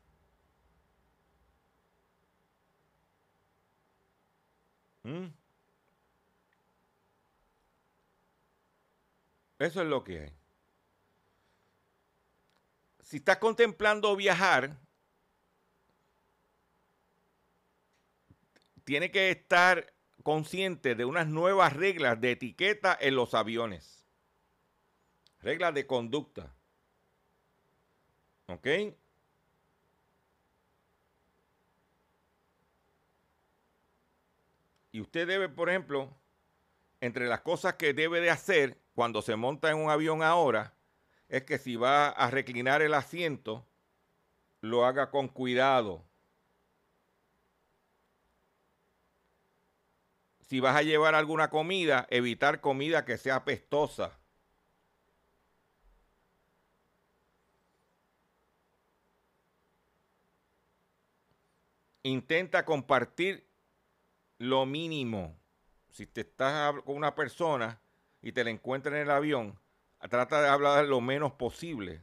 ¿Mm? 5.03 5.27
Eso 9.59 9.81
es 9.81 9.87
lo 9.87 10.03
que 10.03 10.19
hay. 10.19 10.33
Si 13.01 13.17
estás 13.17 13.37
contemplando 13.37 14.15
viajar, 14.15 14.77
tiene 18.83 19.11
que 19.11 19.31
estar 19.31 19.93
consciente 20.23 20.95
de 20.95 21.05
unas 21.05 21.27
nuevas 21.27 21.73
reglas 21.73 22.19
de 22.19 22.31
etiqueta 22.31 22.97
en 22.99 23.15
los 23.15 23.33
aviones. 23.33 24.05
Reglas 25.39 25.73
de 25.73 25.85
conducta. 25.85 26.53
¿Ok? 28.47 28.67
Y 34.91 35.01
usted 35.01 35.27
debe, 35.27 35.49
por 35.49 35.69
ejemplo, 35.69 36.15
entre 37.01 37.27
las 37.27 37.41
cosas 37.41 37.73
que 37.75 37.93
debe 37.93 38.21
de 38.21 38.29
hacer 38.29 38.77
cuando 38.93 39.21
se 39.21 39.35
monta 39.35 39.71
en 39.71 39.77
un 39.77 39.89
avión 39.89 40.21
ahora, 40.21 40.75
es 41.29 41.43
que 41.43 41.57
si 41.57 41.75
va 41.75 42.09
a 42.09 42.29
reclinar 42.29 42.83
el 42.83 42.93
asiento, 42.93 43.67
lo 44.61 44.85
haga 44.85 45.09
con 45.09 45.27
cuidado. 45.27 46.05
Si 50.47 50.59
vas 50.59 50.75
a 50.75 50.83
llevar 50.83 51.15
alguna 51.15 51.49
comida, 51.49 52.05
evitar 52.09 52.61
comida 52.61 53.05
que 53.05 53.17
sea 53.17 53.45
pestosa. 53.45 54.19
Intenta 62.03 62.65
compartir 62.65 63.47
lo 64.37 64.65
mínimo 64.65 65.37
si 65.89 66.05
te 66.07 66.21
estás 66.21 66.73
con 66.83 66.97
una 66.97 67.15
persona 67.15 67.79
y 68.21 68.33
te 68.33 68.43
la 68.43 68.49
encuentras 68.49 68.95
en 68.95 69.01
el 69.01 69.11
avión, 69.11 69.59
trata 70.09 70.41
de 70.41 70.49
hablar 70.49 70.85
lo 70.85 70.99
menos 70.99 71.33
posible. 71.33 72.01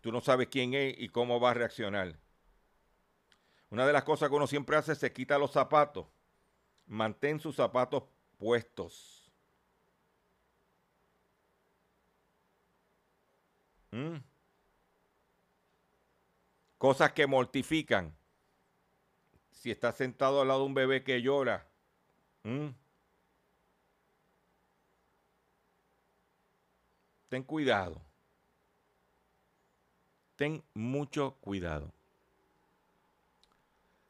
Tú 0.00 0.12
no 0.12 0.20
sabes 0.20 0.48
quién 0.48 0.74
es 0.74 0.94
y 0.98 1.08
cómo 1.08 1.40
va 1.40 1.52
a 1.52 1.54
reaccionar. 1.54 2.18
Una 3.70 3.86
de 3.86 3.92
las 3.92 4.04
cosas 4.04 4.28
que 4.28 4.34
uno 4.34 4.46
siempre 4.46 4.76
hace 4.76 4.92
es 4.92 4.98
se 4.98 5.12
quita 5.12 5.38
los 5.38 5.52
zapatos. 5.52 6.06
Mantén 6.86 7.40
sus 7.40 7.56
zapatos 7.56 8.04
puestos. 8.38 9.30
¿Mm? 13.90 14.16
Cosas 16.78 17.12
que 17.12 17.26
mortifican. 17.26 18.14
Si 19.50 19.70
estás 19.70 19.96
sentado 19.96 20.42
al 20.42 20.48
lado 20.48 20.60
de 20.60 20.66
un 20.66 20.74
bebé 20.74 21.02
que 21.02 21.22
llora. 21.22 21.66
¿Mm? 22.42 22.68
ten 27.34 27.42
cuidado. 27.42 28.00
Ten 30.36 30.62
mucho 30.72 31.34
cuidado. 31.40 31.92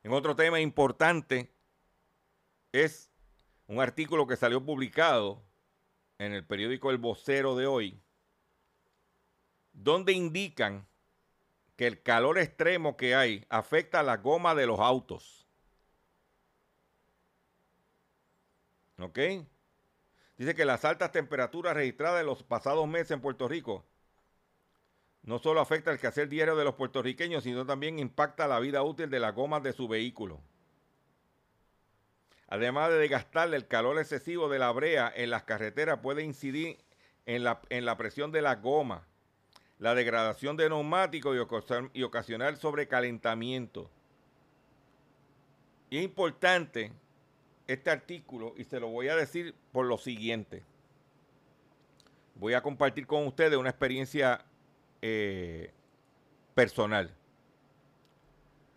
En 0.02 0.12
otro 0.12 0.36
tema 0.36 0.60
importante 0.60 1.53
es 2.74 3.08
un 3.68 3.80
artículo 3.80 4.26
que 4.26 4.36
salió 4.36 4.64
publicado 4.64 5.44
en 6.18 6.32
el 6.32 6.44
periódico 6.44 6.90
El 6.90 6.98
Vocero 6.98 7.54
de 7.54 7.68
hoy, 7.68 8.02
donde 9.72 10.12
indican 10.12 10.84
que 11.76 11.86
el 11.86 12.02
calor 12.02 12.36
extremo 12.36 12.96
que 12.96 13.14
hay 13.14 13.46
afecta 13.48 14.00
a 14.00 14.02
la 14.02 14.16
goma 14.16 14.56
de 14.56 14.66
los 14.66 14.80
autos. 14.80 15.46
¿Ok? 18.98 19.18
Dice 20.36 20.56
que 20.56 20.64
las 20.64 20.84
altas 20.84 21.12
temperaturas 21.12 21.74
registradas 21.74 22.22
en 22.22 22.26
los 22.26 22.42
pasados 22.42 22.88
meses 22.88 23.12
en 23.12 23.20
Puerto 23.20 23.46
Rico 23.46 23.84
no 25.22 25.38
solo 25.38 25.60
afecta 25.60 25.92
el 25.92 26.00
quehacer 26.00 26.28
diario 26.28 26.56
de 26.56 26.64
los 26.64 26.74
puertorriqueños, 26.74 27.44
sino 27.44 27.64
también 27.64 28.00
impacta 28.00 28.48
la 28.48 28.58
vida 28.58 28.82
útil 28.82 29.10
de 29.10 29.20
las 29.20 29.32
gomas 29.32 29.62
de 29.62 29.72
su 29.72 29.86
vehículo. 29.86 30.40
Además 32.54 32.90
de 32.90 32.98
desgastarle 32.98 33.56
el 33.56 33.66
calor 33.66 33.98
excesivo 33.98 34.48
de 34.48 34.60
la 34.60 34.70
brea 34.70 35.12
en 35.16 35.30
las 35.30 35.42
carreteras 35.42 35.98
puede 35.98 36.22
incidir 36.22 36.78
en 37.26 37.42
la, 37.42 37.60
en 37.68 37.84
la 37.84 37.96
presión 37.96 38.30
de 38.30 38.42
la 38.42 38.54
goma, 38.54 39.08
la 39.80 39.96
degradación 39.96 40.56
de 40.56 40.68
neumáticos 40.68 41.36
y, 41.36 41.98
y 41.98 42.02
ocasionar 42.04 42.56
sobrecalentamiento. 42.56 43.90
Y 45.90 45.98
es 45.98 46.04
importante 46.04 46.92
este 47.66 47.90
artículo 47.90 48.54
y 48.56 48.62
se 48.62 48.78
lo 48.78 48.86
voy 48.86 49.08
a 49.08 49.16
decir 49.16 49.56
por 49.72 49.86
lo 49.86 49.98
siguiente. 49.98 50.62
Voy 52.36 52.54
a 52.54 52.62
compartir 52.62 53.08
con 53.08 53.26
ustedes 53.26 53.58
una 53.58 53.70
experiencia 53.70 54.44
eh, 55.02 55.72
personal. 56.54 57.12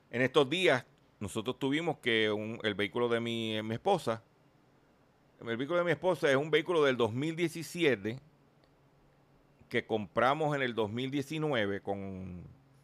En 0.09 0.23
estos 0.23 0.49
días 0.49 0.83
nosotros 1.19 1.57
tuvimos 1.59 1.97
que 1.97 2.25
el 2.63 2.75
vehículo 2.75 3.09
de 3.09 3.19
mi, 3.19 3.61
mi 3.63 3.75
esposa, 3.75 4.23
el 5.41 5.57
vehículo 5.57 5.79
de 5.79 5.85
mi 5.85 5.91
esposa 5.91 6.29
es 6.29 6.35
un 6.35 6.51
vehículo 6.51 6.83
del 6.83 6.97
2017 6.97 8.19
que 9.69 9.85
compramos 9.85 10.55
en 10.55 10.61
el 10.61 10.73
2019 10.73 11.81
con 11.81 12.43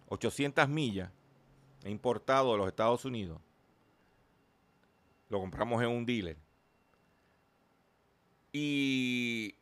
800 0.10 0.68
millas, 0.68 1.12
importado 1.86 2.52
de 2.52 2.58
los 2.58 2.68
Estados 2.68 3.06
Unidos 3.06 3.40
lo 5.34 5.40
compramos 5.40 5.82
en 5.82 5.90
un 5.90 6.06
dealer. 6.06 6.38
Y 8.52 9.56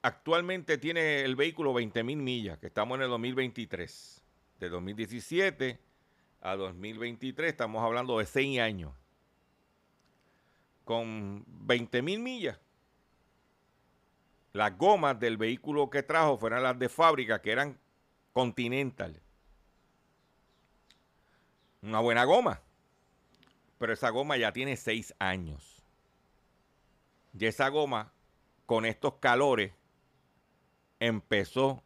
actualmente 0.00 0.78
tiene 0.78 1.22
el 1.22 1.34
vehículo 1.34 1.74
20 1.74 2.04
mil 2.04 2.18
millas, 2.18 2.58
que 2.58 2.68
estamos 2.68 2.96
en 2.96 3.02
el 3.02 3.08
2023. 3.08 4.22
De 4.60 4.68
2017 4.68 5.78
a 6.40 6.56
2023 6.56 7.50
estamos 7.50 7.82
hablando 7.82 8.18
de 8.18 8.26
6 8.26 8.60
años. 8.60 8.92
Con 10.84 11.44
20 11.46 12.02
mil 12.02 12.20
millas. 12.20 12.58
Las 14.52 14.76
gomas 14.78 15.20
del 15.20 15.36
vehículo 15.36 15.90
que 15.90 16.02
trajo 16.02 16.38
fueron 16.38 16.62
las 16.62 16.78
de 16.78 16.88
fábrica, 16.88 17.42
que 17.42 17.52
eran 17.52 17.78
Continental. 18.32 19.20
Una 21.82 22.00
buena 22.00 22.24
goma. 22.24 22.60
Pero 23.78 23.92
esa 23.92 24.10
goma 24.10 24.36
ya 24.36 24.52
tiene 24.52 24.76
seis 24.76 25.14
años. 25.18 25.82
Y 27.38 27.46
esa 27.46 27.68
goma, 27.68 28.12
con 28.66 28.86
estos 28.86 29.14
calores, 29.14 29.72
empezó 30.98 31.82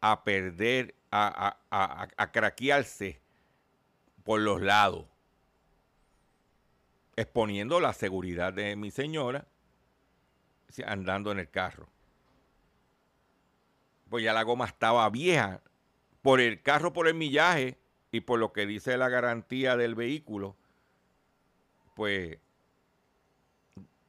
a 0.00 0.24
perder, 0.24 0.94
a, 1.10 1.58
a, 1.70 2.08
a 2.16 2.32
craquearse 2.32 3.20
por 4.28 4.42
los 4.42 4.60
lados, 4.60 5.06
exponiendo 7.16 7.80
la 7.80 7.94
seguridad 7.94 8.52
de 8.52 8.76
mi 8.76 8.90
señora 8.90 9.48
andando 10.84 11.32
en 11.32 11.38
el 11.38 11.48
carro. 11.48 11.88
Pues 14.10 14.22
ya 14.22 14.34
la 14.34 14.42
goma 14.42 14.66
estaba 14.66 15.08
vieja, 15.08 15.62
por 16.20 16.42
el 16.42 16.60
carro, 16.60 16.92
por 16.92 17.08
el 17.08 17.14
millaje 17.14 17.78
y 18.12 18.20
por 18.20 18.38
lo 18.38 18.52
que 18.52 18.66
dice 18.66 18.98
la 18.98 19.08
garantía 19.08 19.78
del 19.78 19.94
vehículo, 19.94 20.58
pues 21.94 22.38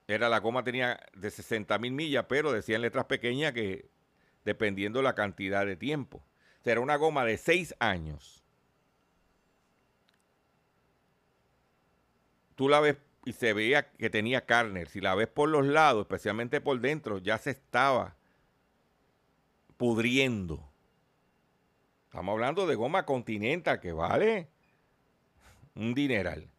era 0.05 0.27
la 0.27 0.39
goma 0.39 0.65
tenía 0.65 0.99
de 1.13 1.31
60 1.31 1.79
mil 1.79 1.93
millas, 1.93 2.25
pero 2.27 2.51
decía 2.51 2.75
en 2.75 2.81
letras 2.81 3.05
pequeñas 3.05 3.53
que 3.53 3.89
dependiendo 4.43 5.01
la 5.01 5.15
cantidad 5.15 5.65
de 5.65 5.77
tiempo. 5.77 6.21
Será 6.61 6.81
una 6.81 6.97
goma 6.97 7.23
de 7.23 7.37
6 7.37 7.75
años. 7.79 8.38
Tú 12.59 12.67
la 12.67 12.81
ves 12.81 12.97
y 13.23 13.31
se 13.31 13.53
veía 13.53 13.89
que 13.89 14.09
tenía 14.09 14.45
carne. 14.45 14.85
Si 14.85 14.99
la 14.99 15.15
ves 15.15 15.29
por 15.29 15.47
los 15.47 15.65
lados, 15.65 16.01
especialmente 16.01 16.59
por 16.59 16.77
dentro, 16.81 17.19
ya 17.19 17.37
se 17.37 17.51
estaba 17.51 18.17
pudriendo. 19.77 20.69
Estamos 22.03 22.33
hablando 22.33 22.67
de 22.67 22.75
goma 22.75 23.05
continental 23.05 23.79
que 23.79 23.93
vale 23.93 24.49
un 25.73 25.93
dineral. 25.93 26.49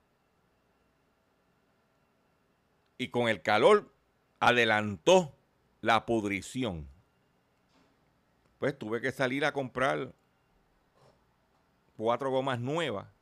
Y 2.96 3.09
con 3.09 3.28
el 3.28 3.42
calor 3.42 3.92
adelantó 4.38 5.36
la 5.82 6.07
pudrición. 6.07 6.88
Pues 8.59 8.78
tuve 8.78 9.03
que 9.03 9.12
salir 9.12 9.44
a 9.44 9.53
comprar 9.53 10.14
cuatro 11.98 12.30
gomas 12.30 12.59
nuevas. 12.59 13.20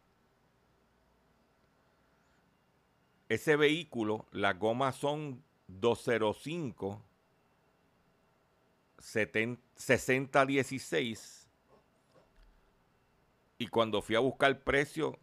Ese 3.28 3.56
vehículo, 3.56 4.26
las 4.32 4.58
gomas 4.58 4.96
son 4.96 5.42
205 5.68 7.02
6016 8.98 11.48
y 13.58 13.66
cuando 13.66 14.00
fui 14.02 14.16
a 14.16 14.20
buscar 14.20 14.50
el 14.50 14.58
precio, 14.58 15.18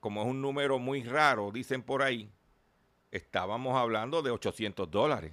como 0.00 0.22
es 0.22 0.28
un 0.28 0.42
número 0.42 0.78
muy 0.78 1.02
raro, 1.02 1.50
dicen 1.50 1.82
por 1.82 2.02
ahí, 2.02 2.30
estábamos 3.10 3.74
hablando 3.76 4.22
de 4.22 4.30
800 4.30 4.90
dólares. 4.90 5.32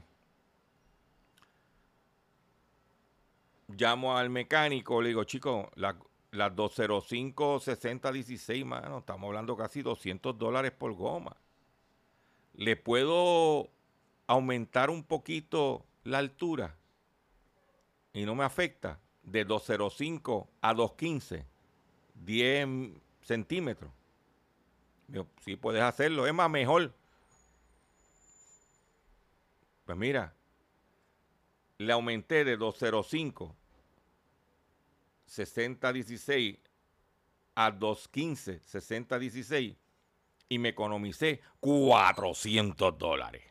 Llamo 3.68 4.18
al 4.18 4.30
mecánico, 4.30 5.02
le 5.02 5.10
digo, 5.10 5.26
chico, 5.26 5.70
las 5.76 5.96
la 6.32 6.50
205 6.50 7.60
6016, 7.60 8.66
mano, 8.66 9.00
estamos 9.00 9.28
hablando 9.28 9.58
casi 9.58 9.82
200 9.82 10.38
dólares 10.38 10.72
por 10.72 10.94
goma. 10.94 11.36
¿Le 12.58 12.76
puedo 12.76 13.70
aumentar 14.26 14.90
un 14.90 15.04
poquito 15.04 15.86
la 16.04 16.18
altura? 16.18 16.76
Y 18.14 18.26
no 18.26 18.36
me 18.36 18.44
afecta. 18.44 19.00
De 19.24 19.46
205 19.46 20.50
a 20.62 20.74
215 20.74 21.46
10 22.16 22.68
centímetros. 23.22 23.92
Si 25.42 25.56
puedes 25.56 25.84
hacerlo, 25.84 26.26
es 26.26 26.34
más 26.34 26.50
mejor. 26.50 26.94
Pues 29.86 29.98
mira, 29.98 30.34
le 31.78 31.94
aumenté 31.94 32.44
de 32.44 32.58
205 32.58 33.56
6016 35.28 36.58
a 37.56 37.72
215 37.72 38.60
6016 38.60 39.76
y 40.50 40.60
me 40.60 40.70
economicé 40.70 41.42
400 41.60 42.98
dólares. 42.98 43.44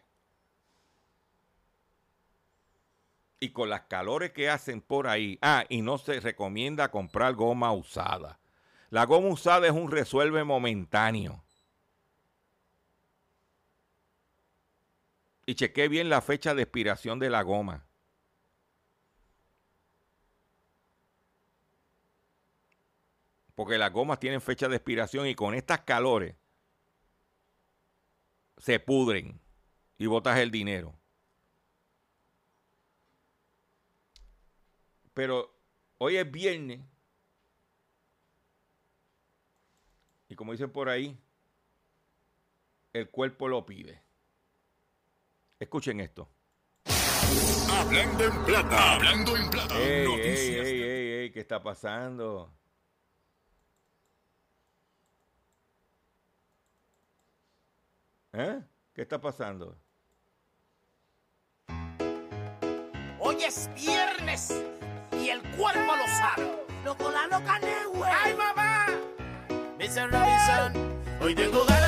Y 3.41 3.51
con 3.51 3.69
las 3.69 3.83
calores 3.83 4.33
que 4.33 4.49
hacen 4.49 4.81
por 4.81 5.07
ahí, 5.07 5.39
ah, 5.43 5.65
y 5.69 5.83
no 5.83 5.99
se 5.99 6.21
recomienda 6.21 6.91
comprar 6.91 7.35
goma 7.35 7.73
usada 7.73 8.41
la 8.91 9.05
goma 9.05 9.29
usada 9.29 9.67
es 9.67 9.73
un 9.73 9.91
resuelve 9.91 10.45
momentáneo. 10.45 11.45
Y 15.45 15.55
chequé 15.55 15.89
bien 15.89 16.09
la 16.09 16.21
fecha 16.21 16.55
de 16.55 16.63
expiración 16.63 17.19
de 17.19 17.31
la 17.31 17.43
goma. 17.43 17.87
Porque 23.55 23.79
las 23.79 23.93
gomas 23.93 24.19
tienen 24.19 24.41
fecha 24.41 24.69
de 24.69 24.77
expiración 24.77 25.27
y 25.27 25.35
con 25.35 25.55
estas 25.55 25.81
calores 25.81 26.37
se 28.57 28.81
pudren 28.81 29.41
y 29.99 30.07
botas 30.07 30.39
el 30.39 30.51
dinero. 30.51 30.95
Pero 35.15 35.55
hoy 35.99 36.17
es 36.17 36.31
viernes 36.31 36.81
Y 40.29 40.35
como 40.35 40.53
dicen 40.53 40.71
por 40.71 40.89
ahí, 40.89 41.17
el 42.93 43.09
cuerpo 43.11 43.49
lo 43.49 43.65
pide. 43.65 44.03
Escuchen 45.59 46.01
esto. 46.01 46.29
Hablando 47.71 48.25
en 48.25 48.45
plata, 48.45 48.95
hablando 48.95 49.37
en 49.37 49.51
plata. 49.51 49.79
Ey, 49.79 50.07
ey, 50.07 50.55
ey, 50.55 51.13
ey, 51.13 51.31
¿qué 51.31 51.41
está 51.41 51.63
pasando? 51.63 52.53
¿Eh? 58.39 58.61
¿Qué 58.93 59.01
está 59.01 59.19
pasando? 59.19 59.79
Hoy 63.19 63.43
es 63.43 63.71
viernes 63.75 64.63
y 65.13 65.31
el 65.31 65.41
cuerpo 65.57 65.97
lo 65.97 66.07
sabe. 66.07 66.67
Loco, 66.85 67.11
la 67.11 67.27
loca, 67.29 67.59
güey. 67.95 68.11
¡Ay, 68.13 68.35
mamá! 68.35 68.87
Mr. 69.79 70.11
Robinson. 70.13 71.01
Hoy 71.23 71.35
tengo 71.35 71.65
ganas 71.65 71.86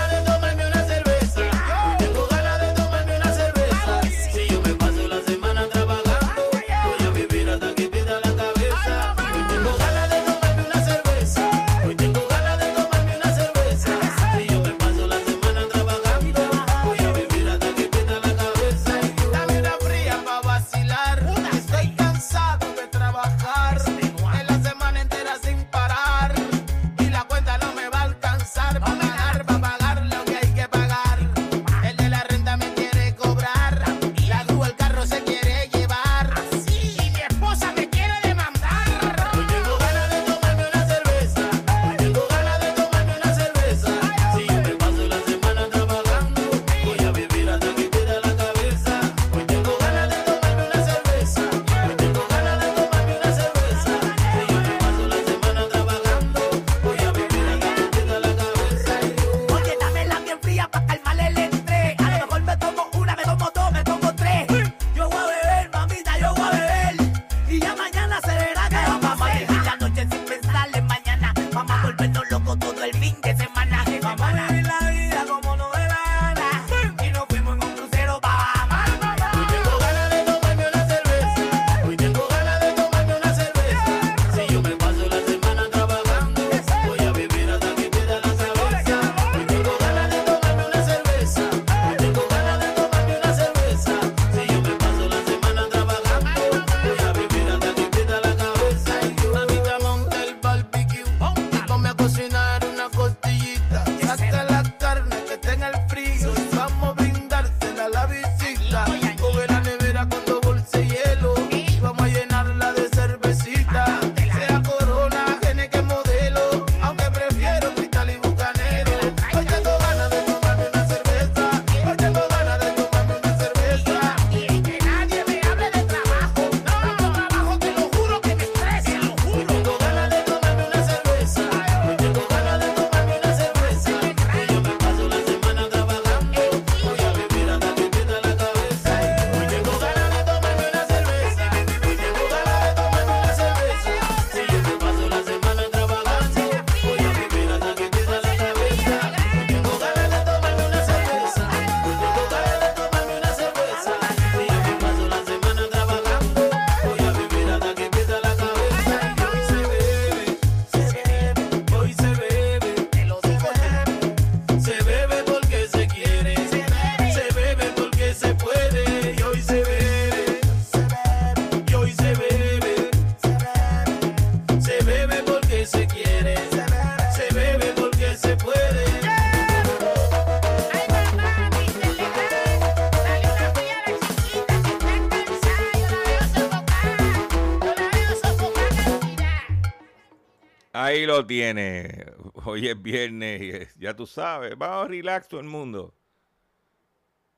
tiene. 191.27 192.07
Hoy 192.45 192.69
es 192.69 192.81
viernes, 192.81 193.75
ya 193.77 193.95
tú 193.95 194.07
sabes. 194.07 194.57
Vamos 194.57 194.87
a 194.87 194.89
relax 194.89 195.29
todo 195.29 195.41
el 195.41 195.47
mundo. 195.47 195.95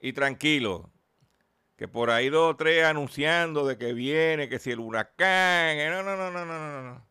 Y 0.01 0.13
tranquilo. 0.13 0.91
Que 1.77 1.89
por 1.89 2.11
ahí 2.11 2.29
dos 2.29 2.53
o 2.53 2.57
tres 2.57 2.85
anunciando 2.85 3.67
de 3.67 3.79
que 3.79 3.93
viene, 3.93 4.49
que 4.49 4.59
si 4.59 4.71
el 4.71 4.81
huracán. 4.81 5.79
No, 5.91 6.03
no, 6.03 6.17
no, 6.17 6.31
no, 6.31 6.45
no, 6.45 6.59
no, 6.59 6.83
no. 6.83 7.07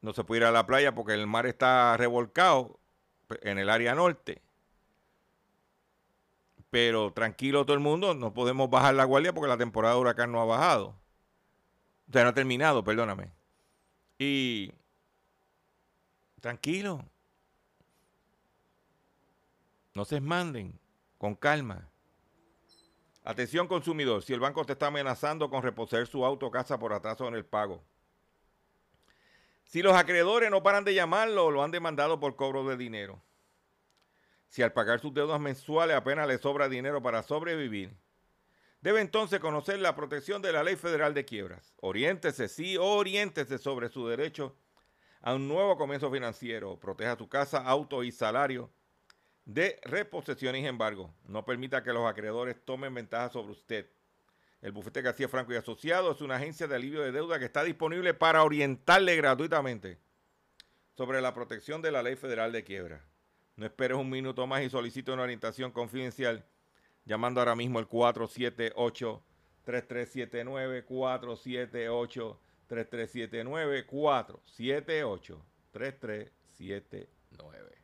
No 0.00 0.12
se 0.12 0.24
puede 0.24 0.40
ir 0.40 0.44
a 0.46 0.52
la 0.52 0.66
playa 0.66 0.94
porque 0.94 1.14
el 1.14 1.26
mar 1.26 1.46
está 1.46 1.96
revolcado 1.96 2.78
en 3.42 3.58
el 3.58 3.70
área 3.70 3.94
norte. 3.94 4.42
Pero 6.70 7.12
tranquilo 7.12 7.64
todo 7.64 7.74
el 7.74 7.80
mundo, 7.80 8.14
no 8.14 8.34
podemos 8.34 8.68
bajar 8.70 8.94
la 8.94 9.04
guardia 9.04 9.32
porque 9.32 9.48
la 9.48 9.56
temporada 9.56 9.94
de 9.94 10.00
huracán 10.00 10.32
no 10.32 10.40
ha 10.40 10.44
bajado. 10.44 10.94
O 12.08 12.12
sea, 12.12 12.22
no 12.24 12.30
ha 12.30 12.34
terminado, 12.34 12.84
perdóname. 12.84 13.30
Y 14.18 14.72
tranquilo. 16.48 17.04
No 19.92 20.06
se 20.06 20.18
manden, 20.18 20.80
con 21.18 21.34
calma. 21.34 21.90
Atención 23.22 23.68
consumidor, 23.68 24.22
si 24.22 24.32
el 24.32 24.40
banco 24.40 24.64
te 24.64 24.72
está 24.72 24.86
amenazando 24.86 25.50
con 25.50 25.62
reposer 25.62 26.06
su 26.06 26.24
auto 26.24 26.46
o 26.46 26.50
casa 26.50 26.78
por 26.78 26.94
atraso 26.94 27.28
en 27.28 27.34
el 27.34 27.44
pago. 27.44 27.84
Si 29.64 29.82
los 29.82 29.94
acreedores 29.94 30.50
no 30.50 30.62
paran 30.62 30.84
de 30.84 30.94
llamarlo, 30.94 31.50
lo 31.50 31.62
han 31.62 31.70
demandado 31.70 32.18
por 32.18 32.34
cobro 32.34 32.66
de 32.66 32.78
dinero. 32.78 33.20
Si 34.46 34.62
al 34.62 34.72
pagar 34.72 35.00
sus 35.00 35.12
deudas 35.12 35.38
mensuales 35.38 35.98
apenas 35.98 36.26
le 36.26 36.38
sobra 36.38 36.70
dinero 36.70 37.02
para 37.02 37.22
sobrevivir, 37.22 37.94
debe 38.80 39.02
entonces 39.02 39.38
conocer 39.38 39.80
la 39.80 39.94
protección 39.94 40.40
de 40.40 40.52
la 40.52 40.62
Ley 40.62 40.76
Federal 40.76 41.12
de 41.12 41.26
Quiebras. 41.26 41.74
Oriéntese, 41.82 42.48
sí, 42.48 42.78
oriéntese 42.78 43.58
sobre 43.58 43.90
su 43.90 44.08
derecho 44.08 44.56
a 45.20 45.34
un 45.34 45.48
nuevo 45.48 45.76
comienzo 45.76 46.10
financiero. 46.10 46.78
Proteja 46.78 47.16
su 47.16 47.28
casa, 47.28 47.58
auto 47.58 48.02
y 48.04 48.12
salario 48.12 48.70
de 49.44 49.80
reposición 49.82 50.56
y 50.56 50.66
embargo. 50.66 51.14
No 51.26 51.44
permita 51.44 51.82
que 51.82 51.92
los 51.92 52.08
acreedores 52.08 52.56
tomen 52.64 52.94
ventaja 52.94 53.30
sobre 53.30 53.52
usted. 53.52 53.90
El 54.60 54.72
bufete 54.72 55.02
García 55.02 55.28
Franco 55.28 55.52
y 55.52 55.56
Asociados 55.56 56.16
es 56.16 56.22
una 56.22 56.36
agencia 56.36 56.66
de 56.66 56.74
alivio 56.74 57.00
de 57.02 57.12
deuda 57.12 57.38
que 57.38 57.44
está 57.44 57.64
disponible 57.64 58.12
para 58.12 58.42
orientarle 58.42 59.16
gratuitamente 59.16 59.98
sobre 60.96 61.20
la 61.20 61.32
protección 61.32 61.80
de 61.80 61.92
la 61.92 62.02
Ley 62.02 62.16
Federal 62.16 62.52
de 62.52 62.64
Quiebra. 62.64 63.04
No 63.56 63.64
esperes 63.64 63.96
un 63.96 64.10
minuto 64.10 64.46
más 64.46 64.62
y 64.62 64.70
solicite 64.70 65.12
una 65.12 65.22
orientación 65.22 65.70
confidencial 65.72 66.44
llamando 67.04 67.40
ahora 67.40 67.56
mismo 67.56 67.78
al 67.78 67.88
478 67.88 69.22
3379 69.64 70.84
478 70.84 72.40
3379 72.68 73.82
478 73.84 75.34
3379 75.72 77.76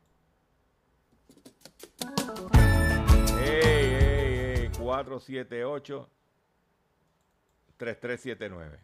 Hey, 3.39 3.61
hey, 3.61 4.57
hey, 4.57 4.69
478 4.73 6.07
3379 7.77 8.84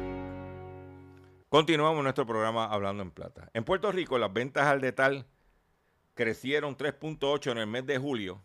Continuamos 1.51 2.01
nuestro 2.01 2.25
programa 2.25 2.63
Hablando 2.63 3.03
en 3.03 3.11
Plata. 3.11 3.51
En 3.53 3.65
Puerto 3.65 3.91
Rico, 3.91 4.17
las 4.17 4.31
ventas 4.31 4.67
al 4.67 4.79
detal 4.79 5.25
crecieron 6.13 6.77
3.8 6.77 7.51
en 7.51 7.57
el 7.57 7.67
mes 7.67 7.85
de 7.85 7.97
julio. 7.97 8.41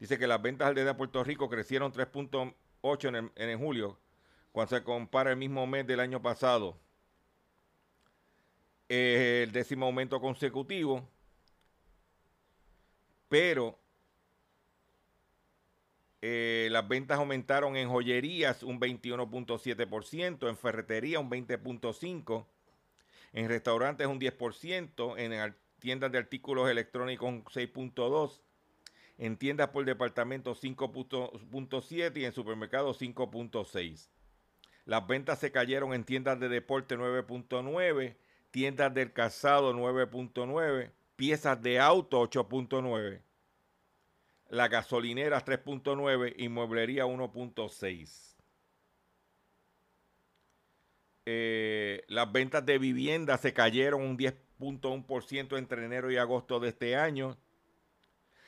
Dice 0.00 0.18
que 0.18 0.26
las 0.26 0.42
ventas 0.42 0.66
al 0.66 0.74
detal 0.74 0.94
de 0.94 0.98
Puerto 0.98 1.22
Rico 1.22 1.48
crecieron 1.48 1.92
3.8 1.92 3.16
en, 3.16 3.32
en 3.36 3.58
julio 3.60 4.00
cuando 4.50 4.76
se 4.76 4.82
compara 4.82 5.30
el 5.30 5.36
mismo 5.36 5.64
mes 5.68 5.86
del 5.86 6.00
año 6.00 6.20
pasado. 6.20 6.76
Es 8.88 9.46
el 9.46 9.52
décimo 9.52 9.86
aumento 9.86 10.20
consecutivo, 10.20 11.08
pero 13.28 13.78
eh, 16.20 16.68
las 16.70 16.88
ventas 16.88 17.18
aumentaron 17.18 17.76
en 17.76 17.88
joyerías 17.88 18.62
un 18.62 18.80
21.7%, 18.80 20.48
en 20.48 20.56
ferretería 20.56 21.20
un 21.20 21.30
20.5%, 21.30 22.46
en 23.32 23.48
restaurantes 23.48 24.06
un 24.06 24.18
10%, 24.18 25.14
en 25.18 25.54
tiendas 25.78 26.10
de 26.10 26.18
artículos 26.18 26.68
electrónicos 26.68 27.28
un 27.28 27.44
6.2%, 27.44 28.40
en 29.18 29.36
tiendas 29.36 29.68
por 29.68 29.84
departamento 29.84 30.54
5.7% 30.54 32.16
y 32.16 32.24
en 32.24 32.32
supermercados 32.32 33.00
5.6%. 33.00 34.08
Las 34.84 35.06
ventas 35.06 35.38
se 35.38 35.52
cayeron 35.52 35.92
en 35.92 36.04
tiendas 36.04 36.40
de 36.40 36.48
deporte 36.48 36.96
9.9%, 36.96 38.16
tiendas 38.50 38.94
del 38.94 39.12
calzado 39.12 39.72
9.9%, 39.74 40.90
piezas 41.14 41.62
de 41.62 41.78
auto 41.78 42.22
8.9%. 42.22 43.27
La 44.48 44.68
gasolinera 44.68 45.44
3.9 45.44 46.34
y 46.36 46.48
mueblería 46.48 47.04
1.6. 47.04 48.36
Eh, 51.26 52.04
las 52.08 52.32
ventas 52.32 52.64
de 52.64 52.78
vivienda 52.78 53.36
se 53.36 53.52
cayeron 53.52 54.00
un 54.00 54.16
10.1% 54.16 55.58
entre 55.58 55.84
enero 55.84 56.10
y 56.10 56.16
agosto 56.16 56.58
de 56.58 56.70
este 56.70 56.96
año. 56.96 57.36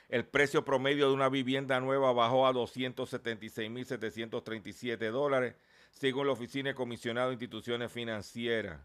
El 0.09 0.25
precio 0.25 0.65
promedio 0.65 1.09
de 1.09 1.15
una 1.15 1.29
vivienda 1.29 1.79
nueva 1.79 2.15
bajó 2.15 2.47
a 2.47 2.53
276.737 2.53 5.11
dólares, 5.11 5.57
según 5.91 6.27
la 6.27 6.33
Oficina 6.33 6.71
de 6.71 6.75
Comisionado 6.75 7.29
de 7.29 7.35
Instituciones 7.35 7.93
Financieras. 7.93 8.81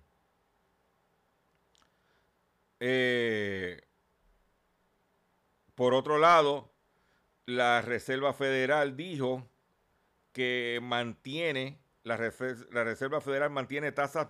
Eh, 2.82 3.82
por 5.74 5.94
otro 5.94 6.20
lado, 6.20 6.75
la 7.46 7.82
Reserva 7.82 8.34
Federal 8.34 8.96
dijo 8.96 9.48
que 10.34 10.80
mantiene, 10.82 11.80
la, 12.04 12.18
Reserva 12.18 13.22
Federal 13.22 13.50
mantiene 13.50 13.92
tasas, 13.92 14.28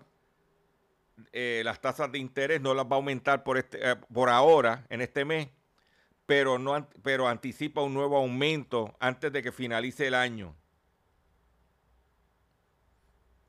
eh, 1.32 1.61
las 1.63 1.82
tasas 1.82 2.11
de 2.11 2.20
interés 2.20 2.61
no 2.61 2.74
las 2.74 2.86
va 2.86 2.91
a 2.91 2.95
aumentar 2.95 3.43
por, 3.43 3.57
este, 3.57 3.91
eh, 3.91 3.95
por 4.13 4.30
ahora, 4.30 4.86
en 4.89 5.01
este 5.01 5.26
mes, 5.26 5.49
pero, 6.26 6.59
no, 6.59 6.88
pero 7.03 7.28
anticipa 7.28 7.82
un 7.82 7.93
nuevo 7.93 8.18
aumento 8.18 8.95
antes 8.99 9.32
de 9.32 9.41
que 9.41 9.51
finalice 9.51 10.07
el 10.07 10.13
año. 10.13 10.55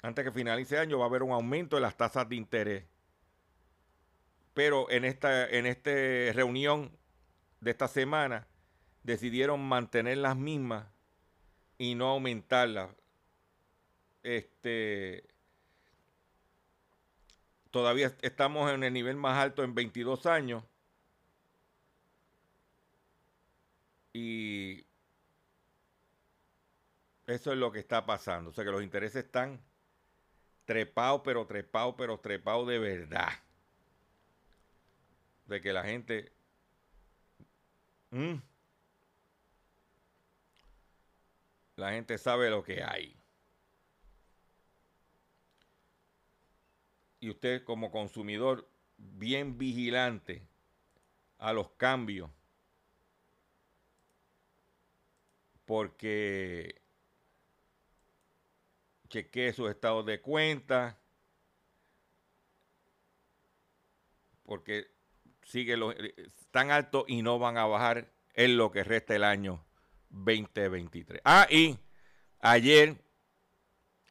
Antes 0.02 0.24
que 0.24 0.30
finalice 0.30 0.76
el 0.76 0.82
año 0.82 0.98
va 0.98 1.06
a 1.06 1.08
haber 1.08 1.22
un 1.22 1.32
aumento 1.32 1.76
de 1.76 1.82
las 1.82 1.96
tasas 1.96 2.28
de 2.28 2.36
interés. 2.36 2.84
Pero 4.54 4.88
en 4.90 5.04
esta, 5.04 5.48
en 5.48 5.66
esta 5.66 5.90
reunión 6.32 6.96
de 7.60 7.70
esta 7.72 7.88
semana 7.88 8.46
decidieron 9.06 9.60
mantener 9.60 10.18
las 10.18 10.36
mismas 10.36 10.84
y 11.78 11.94
no 11.94 12.08
aumentarlas. 12.08 12.90
Este, 14.24 15.24
todavía 17.70 18.12
estamos 18.20 18.70
en 18.72 18.82
el 18.82 18.92
nivel 18.92 19.16
más 19.16 19.38
alto 19.38 19.62
en 19.62 19.76
22 19.76 20.26
años. 20.26 20.64
Y 24.12 24.84
eso 27.28 27.52
es 27.52 27.58
lo 27.58 27.70
que 27.70 27.78
está 27.78 28.04
pasando. 28.06 28.50
O 28.50 28.52
sea 28.52 28.64
que 28.64 28.72
los 28.72 28.82
intereses 28.82 29.24
están 29.24 29.60
trepados, 30.64 31.20
pero 31.24 31.46
trepados, 31.46 31.94
pero 31.96 32.18
trepados 32.18 32.66
de 32.66 32.78
verdad. 32.80 33.28
De 35.44 35.60
que 35.60 35.72
la 35.72 35.84
gente... 35.84 36.32
Mm. 38.10 38.55
La 41.76 41.92
gente 41.92 42.18
sabe 42.18 42.50
lo 42.50 42.62
que 42.62 42.82
hay. 42.82 43.14
Y 47.20 47.30
usted 47.30 47.64
como 47.64 47.90
consumidor, 47.90 48.68
bien 48.96 49.58
vigilante 49.58 50.42
a 51.38 51.52
los 51.52 51.70
cambios. 51.72 52.30
Porque 55.64 56.80
chequee 59.08 59.52
sus 59.52 59.70
estados 59.70 60.06
de 60.06 60.20
cuenta. 60.20 60.98
porque 64.46 64.86
sigue 65.42 65.76
lo, 65.76 65.90
eh, 65.90 66.14
tan 66.52 66.70
alto 66.70 67.04
y 67.08 67.22
no 67.22 67.38
van 67.38 67.58
a 67.58 67.66
bajar 67.66 68.12
en 68.34 68.56
lo 68.56 68.70
que 68.70 68.84
resta 68.84 69.16
el 69.16 69.24
año 69.24 69.65
2023. 70.10 71.20
Ah, 71.24 71.46
y 71.50 71.78
ayer 72.40 72.96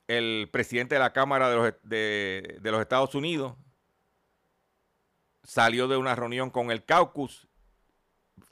el 0.07 0.49
presidente 0.51 0.95
de 0.95 0.99
la 0.99 1.13
Cámara 1.13 1.49
de 1.49 1.55
los, 1.55 1.73
de, 1.83 2.57
de 2.61 2.71
los 2.71 2.81
Estados 2.81 3.15
Unidos 3.15 3.55
salió 5.43 5.87
de 5.87 5.97
una 5.97 6.15
reunión 6.15 6.49
con 6.49 6.71
el 6.71 6.83
caucus 6.85 7.47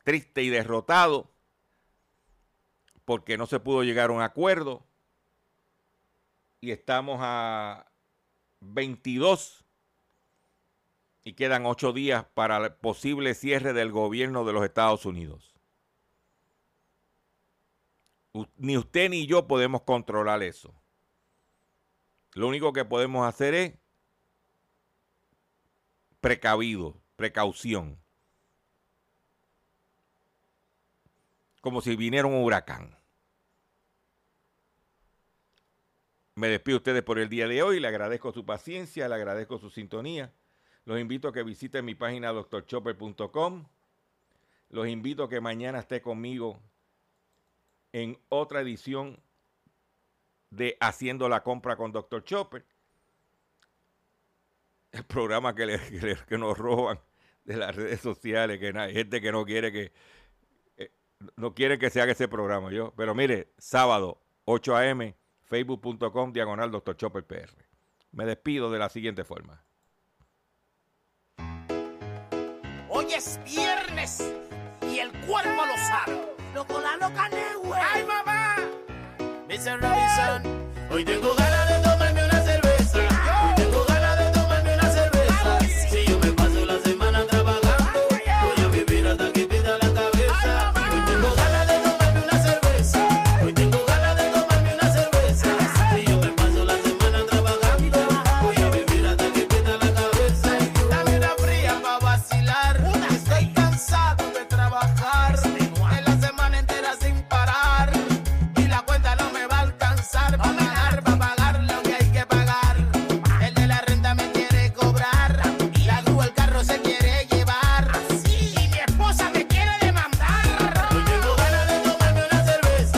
triste 0.03 0.43
y 0.43 0.49
derrotado 0.49 1.31
porque 3.05 3.37
no 3.37 3.45
se 3.45 3.59
pudo 3.59 3.83
llegar 3.83 4.09
a 4.09 4.13
un 4.13 4.21
acuerdo 4.21 4.85
y 6.61 6.71
estamos 6.71 7.19
a 7.21 7.91
22 8.61 9.65
y 11.25 11.33
quedan 11.33 11.65
ocho 11.65 11.93
días 11.93 12.25
para 12.33 12.57
el 12.57 12.73
posible 12.73 13.33
cierre 13.33 13.73
del 13.73 13.91
gobierno 13.91 14.45
de 14.45 14.53
los 14.53 14.63
Estados 14.63 15.05
Unidos. 15.05 15.52
Ni 18.57 18.77
usted 18.77 19.09
ni 19.09 19.27
yo 19.27 19.47
podemos 19.47 19.83
controlar 19.83 20.41
eso. 20.41 20.73
Lo 22.33 22.47
único 22.47 22.73
que 22.73 22.83
podemos 22.83 23.27
hacer 23.27 23.53
es 23.53 23.73
precavido, 26.19 26.97
precaución. 27.15 27.99
Como 31.61 31.81
si 31.81 31.95
viniera 31.95 32.27
un 32.27 32.43
huracán. 32.43 32.97
Me 36.35 36.47
despido 36.47 36.77
a 36.77 36.79
ustedes 36.79 37.03
por 37.03 37.19
el 37.19 37.29
día 37.29 37.47
de 37.47 37.61
hoy. 37.61 37.79
Le 37.79 37.87
agradezco 37.87 38.31
su 38.31 38.45
paciencia, 38.45 39.07
le 39.07 39.15
agradezco 39.15 39.59
su 39.59 39.69
sintonía. 39.69 40.33
Los 40.85 40.99
invito 40.99 41.27
a 41.27 41.33
que 41.33 41.43
visiten 41.43 41.85
mi 41.85 41.93
página 41.93 42.31
doctorchopper.com. 42.31 43.65
Los 44.69 44.87
invito 44.87 45.23
a 45.23 45.29
que 45.29 45.39
mañana 45.39 45.79
esté 45.79 46.01
conmigo 46.01 46.59
en 47.93 48.17
otra 48.27 48.61
edición 48.61 49.21
de 50.49 50.77
Haciendo 50.81 51.29
la 51.29 51.43
compra 51.43 51.77
con 51.77 51.91
Dr. 51.91 52.23
Chopper. 52.23 52.65
El 54.91 55.05
programa 55.05 55.55
que, 55.55 55.79
que, 56.27 56.37
nos 56.37 56.57
roban 56.57 56.99
de 57.45 57.57
las 57.57 57.75
redes 57.75 58.01
sociales, 58.01 58.59
que 58.59 58.77
hay 58.77 58.93
gente 58.93 59.21
que 59.21 59.31
no 59.31 59.45
quiere 59.45 59.71
que 59.71 59.91
eh, 60.77 60.91
no 61.35 61.55
quiere 61.55 61.79
que 61.79 61.89
se 61.89 62.01
haga 62.01 62.11
ese 62.11 62.27
programa 62.27 62.71
yo. 62.71 62.93
Pero 62.95 63.15
mire, 63.15 63.53
sábado, 63.57 64.21
8 64.45 64.75
a.m., 64.75 65.15
facebook.com, 65.43 66.33
diagonal 66.33 66.69
Dr. 66.71 66.95
Chopper 66.95 67.25
PR. 67.25 67.49
Me 68.11 68.25
despido 68.25 68.69
de 68.71 68.79
la 68.79 68.89
siguiente 68.89 69.23
forma. 69.23 69.63
Hoy 72.89 73.05
es 73.15 73.39
viernes 73.43 74.31
y 74.87 74.99
el 74.99 75.11
cuerpo 75.25 75.65
lo 75.65 75.75
sabe. 75.77 76.42
Loco, 76.53 76.79
la 76.79 76.95
loca, 76.97 77.29
¡Ay, 77.93 78.03
mamá! 78.05 78.55
Mr. 79.47 79.81
Robinson, 79.81 80.69
hoy 80.91 81.03
tengo 81.03 81.33
ganas 81.33 81.69
de 81.69 81.75
tomar 81.79 81.92